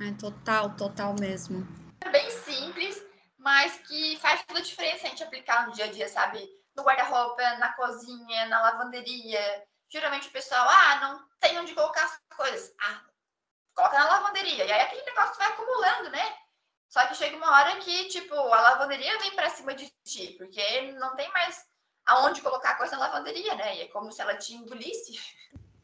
É 0.00 0.12
total, 0.18 0.76
total 0.76 1.14
mesmo. 1.18 1.66
É 2.00 2.08
bem 2.08 2.30
simples, 2.30 3.04
mas 3.36 3.78
que 3.78 4.16
faz 4.18 4.44
toda 4.46 4.60
a 4.60 4.62
diferença 4.62 5.06
a 5.06 5.10
gente 5.10 5.24
aplicar 5.24 5.66
no 5.66 5.72
dia 5.72 5.86
a 5.86 5.90
dia, 5.90 6.08
sabe? 6.08 6.48
No 6.76 6.84
guarda-roupa, 6.84 7.42
na 7.58 7.72
cozinha, 7.72 8.46
na 8.46 8.62
lavanderia. 8.62 9.66
Geralmente 9.90 10.28
o 10.28 10.32
pessoal, 10.32 10.66
ah, 10.68 11.00
não 11.00 11.28
tem 11.40 11.58
onde 11.58 11.74
colocar 11.74 12.04
as 12.04 12.36
coisas. 12.36 12.72
Ah, 12.80 13.02
coloca 13.74 13.98
na 13.98 14.06
lavanderia. 14.06 14.64
E 14.64 14.72
aí 14.72 14.80
aquele 14.82 15.04
negócio 15.04 15.36
vai 15.36 15.48
acumulando, 15.48 16.10
né? 16.10 16.36
Só 16.88 17.04
que 17.06 17.16
chega 17.16 17.36
uma 17.36 17.50
hora 17.50 17.76
que, 17.80 18.04
tipo, 18.08 18.34
a 18.34 18.60
lavanderia 18.60 19.18
vem 19.18 19.34
pra 19.34 19.50
cima 19.50 19.74
de 19.74 19.92
ti, 20.04 20.36
porque 20.38 20.92
não 20.92 21.16
tem 21.16 21.28
mais 21.32 21.71
aonde 22.06 22.40
colocar 22.40 22.70
a 22.70 22.74
coisa 22.74 22.96
na 22.96 23.06
lavanderia, 23.06 23.54
né? 23.54 23.76
E 23.76 23.80
é 23.82 23.88
como 23.88 24.10
se 24.10 24.20
ela 24.20 24.34
te 24.34 24.54
engolisse. 24.54 25.18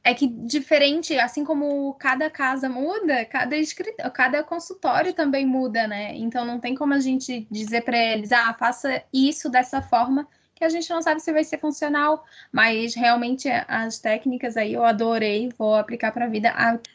É 0.04 0.14
que 0.14 0.26
diferente, 0.26 1.18
assim 1.18 1.44
como 1.44 1.92
cada 1.94 2.30
casa 2.30 2.68
muda, 2.68 3.24
cada 3.24 3.56
escritório, 3.56 4.10
cada 4.12 4.42
consultório 4.42 5.12
também 5.12 5.44
muda, 5.44 5.86
né? 5.86 6.14
Então 6.14 6.44
não 6.44 6.58
tem 6.58 6.74
como 6.74 6.94
a 6.94 7.00
gente 7.00 7.46
dizer 7.50 7.82
para 7.82 7.98
eles, 7.98 8.32
ah, 8.32 8.54
faça 8.54 9.02
isso 9.12 9.50
dessa 9.50 9.82
forma, 9.82 10.26
que 10.54 10.64
a 10.64 10.68
gente 10.68 10.90
não 10.90 11.00
sabe 11.00 11.20
se 11.20 11.32
vai 11.32 11.44
ser 11.44 11.58
funcional, 11.58 12.24
mas 12.50 12.94
realmente 12.94 13.48
as 13.68 13.98
técnicas 13.98 14.56
aí 14.56 14.74
eu 14.74 14.84
adorei, 14.84 15.50
vou 15.56 15.76
aplicar 15.76 16.10
para 16.10 16.24
a 16.24 16.28
vida. 16.28 16.52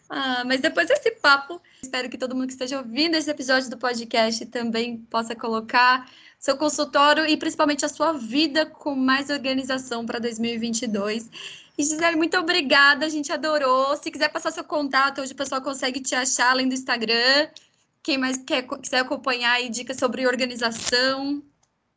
Ah, 0.09 0.43
mas 0.45 0.59
depois 0.59 0.87
desse 0.87 1.11
papo, 1.11 1.61
espero 1.81 2.09
que 2.09 2.17
todo 2.17 2.35
mundo 2.35 2.47
que 2.47 2.53
esteja 2.53 2.77
ouvindo 2.77 3.15
esse 3.15 3.29
episódio 3.29 3.69
do 3.69 3.77
podcast 3.77 4.45
também 4.47 4.97
possa 5.09 5.33
colocar 5.33 6.09
seu 6.43 6.57
consultório 6.57 7.25
e 7.25 7.37
principalmente 7.37 7.85
a 7.85 7.87
sua 7.89 8.11
vida 8.11 8.65
com 8.65 8.93
mais 8.95 9.29
organização 9.29 10.05
para 10.05 10.19
2022. 10.19 11.29
E 11.77 11.83
Gisele, 11.85 12.17
muito 12.17 12.37
obrigada, 12.37 13.05
a 13.05 13.09
gente 13.09 13.31
adorou. 13.31 13.95
Se 13.95 14.11
quiser 14.11 14.27
passar 14.27 14.51
seu 14.51 14.65
contato, 14.65 15.21
onde 15.21 15.31
o 15.31 15.37
pessoal 15.37 15.61
consegue 15.61 16.01
te 16.01 16.13
achar 16.13 16.51
além 16.51 16.67
do 16.67 16.73
Instagram. 16.73 17.49
Quem 18.03 18.17
mais 18.17 18.37
quer, 18.43 18.67
quiser 18.81 18.99
acompanhar 18.99 19.53
aí 19.53 19.69
dicas 19.69 19.95
sobre 19.95 20.27
organização. 20.27 21.41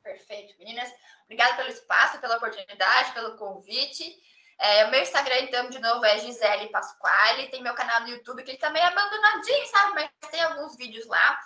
Perfeito, 0.00 0.56
meninas. 0.60 0.92
Obrigada 1.24 1.56
pelo 1.56 1.68
espaço, 1.68 2.20
pela 2.20 2.36
oportunidade, 2.36 3.14
pelo 3.14 3.36
convite. 3.36 4.16
É, 4.60 4.84
o 4.84 4.92
meu 4.92 5.02
Instagram, 5.02 5.40
então, 5.40 5.68
de 5.70 5.80
novo, 5.80 6.04
é 6.04 6.20
Gisele 6.20 6.68
Pasquale. 6.68 7.48
Tem 7.48 7.64
meu 7.64 7.74
canal 7.74 8.02
no 8.02 8.10
YouTube, 8.10 8.44
que 8.44 8.52
ele 8.52 8.58
também 8.58 8.80
é 8.80 8.86
abandonadinho, 8.86 9.66
sabe? 9.66 9.94
Mas 9.96 10.30
tem 10.30 10.40
alguns 10.40 10.76
vídeos 10.76 11.04
lá. 11.08 11.36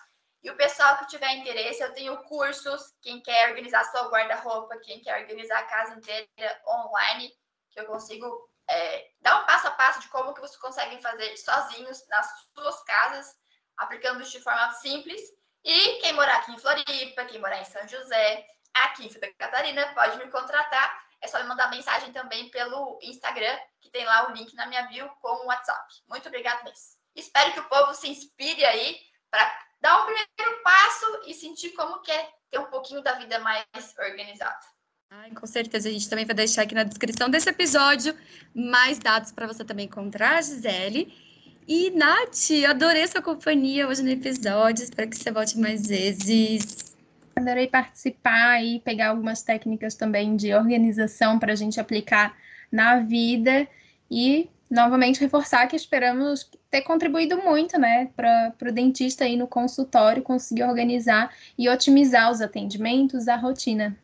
E 0.43 0.51
o 0.51 0.57
pessoal 0.57 0.99
que 0.99 1.09
tiver 1.09 1.33
interesse, 1.35 1.83
eu 1.83 1.93
tenho 1.93 2.17
cursos. 2.25 2.95
Quem 3.03 3.21
quer 3.21 3.51
organizar 3.51 3.85
seu 3.85 4.09
guarda-roupa, 4.11 4.79
quem 4.79 5.01
quer 5.01 5.21
organizar 5.21 5.59
a 5.59 5.67
casa 5.67 5.95
inteira 5.95 6.63
online 6.67 7.31
que 7.71 7.81
eu 7.81 7.87
consigo 7.87 8.49
é, 8.69 9.11
dar 9.21 9.43
um 9.43 9.47
passo 9.47 9.69
a 9.69 9.71
passo 9.73 10.01
de 10.01 10.09
como 10.09 10.35
que 10.35 10.41
vocês 10.41 10.61
conseguem 10.61 11.01
fazer 11.01 11.37
sozinhos 11.37 12.07
nas 12.09 12.29
suas 12.55 12.83
casas, 12.85 13.37
aplicando 13.77 14.23
de 14.23 14.41
forma 14.41 14.73
simples. 14.75 15.21
E 15.65 15.99
quem 16.01 16.13
morar 16.13 16.39
aqui 16.39 16.53
em 16.53 16.59
Floripa, 16.59 17.25
quem 17.27 17.41
morar 17.41 17.61
em 17.61 17.65
São 17.65 17.87
José, 17.87 18.47
aqui 18.75 19.07
em 19.07 19.11
Santa 19.11 19.33
Catarina, 19.35 19.93
pode 19.95 20.19
me 20.19 20.31
contratar. 20.31 21.05
É 21.21 21.29
só 21.29 21.39
me 21.39 21.49
mandar 21.49 21.71
mensagem 21.71 22.13
também 22.13 22.51
pelo 22.51 22.99
Instagram, 23.03 23.59
que 23.81 23.91
tem 23.91 24.05
lá 24.07 24.29
o 24.29 24.33
link 24.33 24.55
na 24.55 24.67
minha 24.67 24.83
bio 24.85 25.09
com 25.21 25.29
o 25.29 25.47
WhatsApp. 25.47 25.87
Muito 26.09 26.29
obrigada 26.29 26.63
mesmo. 26.65 26.99
Espero 27.15 27.53
que 27.53 27.61
o 27.61 27.69
povo 27.69 27.93
se 27.93 28.09
inspire 28.09 28.65
aí 28.65 28.99
para 29.31 29.47
dar 29.81 30.03
o 30.03 30.07
primeiro 30.07 30.63
passo 30.63 31.23
e 31.27 31.35
sentir 31.35 31.71
como 31.71 32.01
que 32.03 32.11
é 32.11 32.29
ter 32.51 32.59
um 32.59 32.67
pouquinho 32.67 33.03
da 33.03 33.15
vida 33.15 33.39
mais 33.39 33.65
organizada. 33.99 34.61
Ai, 35.13 35.31
com 35.33 35.47
certeza, 35.47 35.89
a 35.89 35.93
gente 35.93 36.09
também 36.09 36.25
vai 36.25 36.35
deixar 36.35 36.63
aqui 36.63 36.75
na 36.75 36.85
descrição 36.85 37.29
desse 37.29 37.49
episódio 37.49 38.15
mais 38.55 38.99
dados 38.99 39.33
para 39.33 39.47
você 39.47 39.65
também 39.65 39.87
encontrar 39.87 40.39
a 40.39 40.41
Gisele. 40.41 41.13
E, 41.67 41.91
Nath, 41.91 42.51
adorei 42.69 43.07
sua 43.07 43.23
companhia 43.23 43.89
hoje 43.89 44.03
no 44.03 44.11
episódio, 44.11 44.85
espero 44.85 45.11
que 45.11 45.17
você 45.17 45.31
volte 45.31 45.59
mais 45.59 45.87
vezes. 45.87 46.97
Adorei 47.35 47.67
participar 47.67 48.63
e 48.63 48.81
pegar 48.81 49.09
algumas 49.11 49.43
técnicas 49.43 49.95
também 49.95 50.37
de 50.37 50.55
organização 50.55 51.39
para 51.39 51.53
a 51.53 51.57
gente 51.57 51.81
aplicar 51.81 52.37
na 52.71 53.01
vida 53.01 53.67
e 54.11 54.49
novamente 54.71 55.21
reforçar 55.21 55.67
que 55.67 55.75
esperamos 55.75 56.49
ter 56.71 56.83
contribuído 56.83 57.37
muito, 57.39 57.77
né, 57.79 58.11
para 58.15 58.55
o 58.63 58.73
dentista 58.73 59.25
aí 59.25 59.37
no 59.37 59.49
consultório 59.49 60.23
conseguir 60.23 60.63
organizar 60.63 61.35
e 61.59 61.69
otimizar 61.69 62.31
os 62.31 62.41
atendimentos, 62.41 63.27
a 63.27 63.37
rotina. 63.37 63.99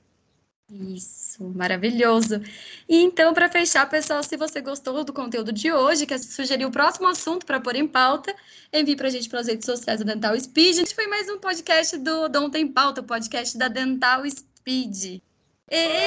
Isso, 0.68 1.44
maravilhoso. 1.54 2.42
E 2.88 3.00
então, 3.00 3.32
para 3.32 3.48
fechar, 3.48 3.88
pessoal, 3.88 4.20
se 4.24 4.36
você 4.36 4.60
gostou 4.60 5.04
do 5.04 5.12
conteúdo 5.12 5.52
de 5.52 5.72
hoje, 5.72 6.06
quer 6.06 6.18
sugerir 6.18 6.64
o 6.64 6.72
próximo 6.72 7.06
assunto 7.06 7.46
para 7.46 7.60
pôr 7.60 7.76
em 7.76 7.86
pauta, 7.86 8.34
envie 8.72 8.96
para 8.96 9.06
a 9.06 9.10
gente 9.10 9.28
pelas 9.28 9.46
redes 9.46 9.64
sociais 9.64 10.00
do 10.00 10.04
Dental 10.04 10.38
Speed. 10.38 10.78
Este 10.78 10.94
foi 10.94 11.06
mais 11.06 11.28
um 11.30 11.38
podcast 11.38 11.96
do 11.98 12.28
Dom 12.28 12.50
Tem 12.50 12.66
Pauta, 12.66 13.00
podcast 13.00 13.56
da 13.56 13.68
Dental 13.68 14.28
Speed. 14.28 15.22
E... 15.70 16.06